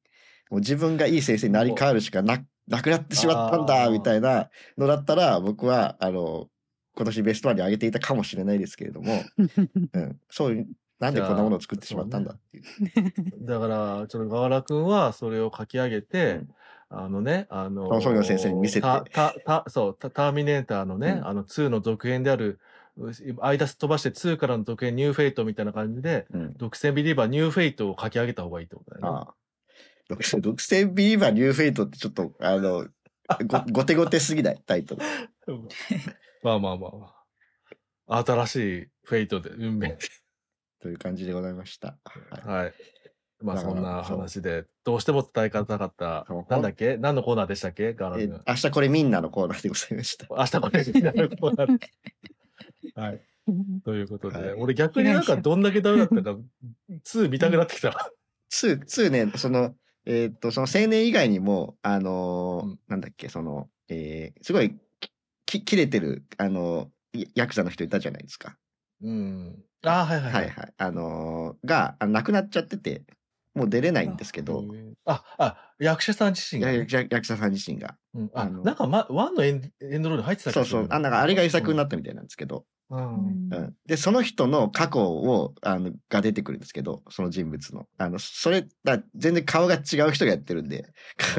[0.50, 6.48] もう自分がいい先生になり変わるしかな、なくなってしまったんあだ、ーみたいなのだったら、僕は、あの、
[6.96, 9.24] 今年ベストワンに上げていたかもしれないですけれども、
[9.94, 10.68] うん、そういう、
[11.00, 12.64] なんでこんなものを作ってしまったんだっていう。
[12.64, 13.46] い。
[13.46, 16.42] だから、ちょっと河原くんはそれを書き上げて、
[16.90, 22.60] あのね、あのトムソ先生に見せてたたたそうタ、ターミネーターのね、うんあの2の続編である、
[22.98, 26.54] う間飛ばして2からの続編、ニューフェイトみたいな感じで、うん。
[26.58, 29.20] 独占ビリーバー、ニューフェイトを書き上げた方がいいってことだよね。
[29.20, 29.34] ああ。
[30.08, 32.88] 独占独占ビリーバーニューフェイトってちょっと、あの、
[33.48, 34.62] ご、ごてごてすぎない？
[34.66, 35.02] タイトル。
[36.44, 37.16] まあまあまあま
[38.08, 38.24] あ。
[38.24, 39.98] 新しいフェイトで、運命で。
[40.86, 41.98] という感じでございました。
[42.06, 42.48] はい。
[42.64, 42.74] はい。
[43.42, 46.98] まあそんな話で、どうしても伝えたかったなんだっけ？
[46.98, 47.96] 何のコーナーでしたっけ？
[47.96, 48.44] ガーラ。
[48.48, 50.28] 明日これみんなのコーナーでございました。
[50.30, 51.80] 明日これになるコーナー。
[53.02, 53.22] はい。
[53.84, 56.38] ということで、はい俺逆になんかどんだけダメだったか、
[56.92, 58.12] 2見たくなってきた。
[58.54, 59.76] 2、2ね、その、
[60.06, 64.78] えーっと、その青年以外にも、あのーうんなんだっけ、その、えーすごい、
[65.48, 68.56] き、切れてる、あのーヤクザの人いたじゃないですか。
[69.02, 69.64] うん。
[69.86, 70.74] ああ、はいはいはいはい。
[70.78, 73.04] あのーが、あ亡くなっちゃってて、
[73.54, 74.66] もう出れないんですけど、
[75.06, 77.96] あ、あ、役者さん自身がね、や役役者さん自身が。
[78.14, 80.88] うんあ、あのなんか、ま、ワンのエンエンドロールに入ってたそうそう。
[80.90, 83.50] あ、なんかあれが遺作になっったみたいなんですけど、うん。
[83.52, 83.76] うん。
[83.86, 87.88] で、その人の過去を、あの、が出てくるんですけど、その人物の。
[87.98, 89.78] あの、それ、だ全然顔が違
[90.08, 90.88] う人がやってるんで、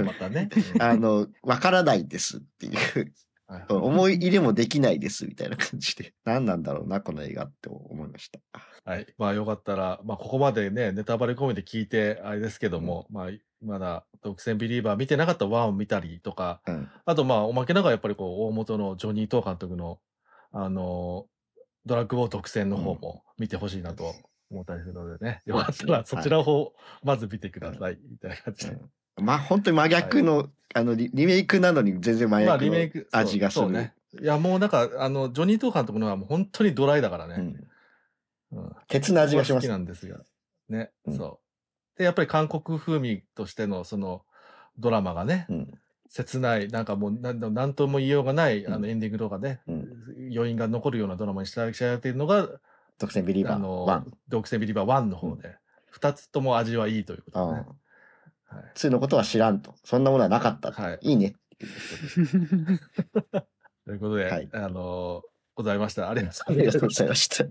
[0.05, 0.49] またね。
[0.81, 3.13] あの、わからないですっていう、
[3.49, 8.41] はい思い入れもできないですみたいな感じで、 何なんだろうな、この映画って思いました。
[8.85, 9.07] はい。
[9.19, 13.31] まあよかったら、まあここまでね、ネタバレ込めて聞いて、あれですけども、まあ
[13.61, 16.89] まだ独占ビリーバー見てなかったワンを見たりとか、うん。
[17.05, 20.01] あとまあおまけながらやっぱりこう、大元のジョニー・トー監督の、
[20.53, 21.27] あの
[21.85, 24.15] ドラッグウォー独占の方も見てほしいなと
[24.51, 28.77] 思ったりするのでね、よかったらそちらをまず見てください、みたいな感じで。
[29.17, 33.65] まあ、本当に真逆の、あのリ、リメイクなのに全然真まあ逆のリメイク、味がする。
[33.67, 33.95] そうそうね。
[34.21, 37.35] いやもうなんか、あの、ジョニー・トー監督のはもう本当にドライだからね。
[37.39, 37.47] うん。
[38.59, 39.71] うん鉄の味がします好き。
[39.71, 40.19] なんですが。
[40.69, 41.41] ね、うんそ
[41.97, 41.99] う。
[41.99, 44.23] で、やっぱり韓国風味としてのその
[44.79, 45.79] ドラマがね、うん。
[46.09, 49.87] 切ない、なんかもうなんなんとも言いようがない、うんあのエンディングとかね、うん。
[50.33, 52.49] 余韻が残るようなドラマに仕上げているのが、
[52.99, 55.57] 独占ビリーバーあの1。、独占ビリバー1の方で、
[55.91, 57.67] 二、つとも味はいいということでね。
[58.57, 59.75] はい2のことは知らんと。
[59.85, 60.73] そんなものはなかった。
[60.73, 61.35] はいいいね。
[63.87, 65.23] ということで、はいあの
[65.55, 66.11] ございました。
[66.11, 66.31] ありが
[66.73, 67.45] とうございました。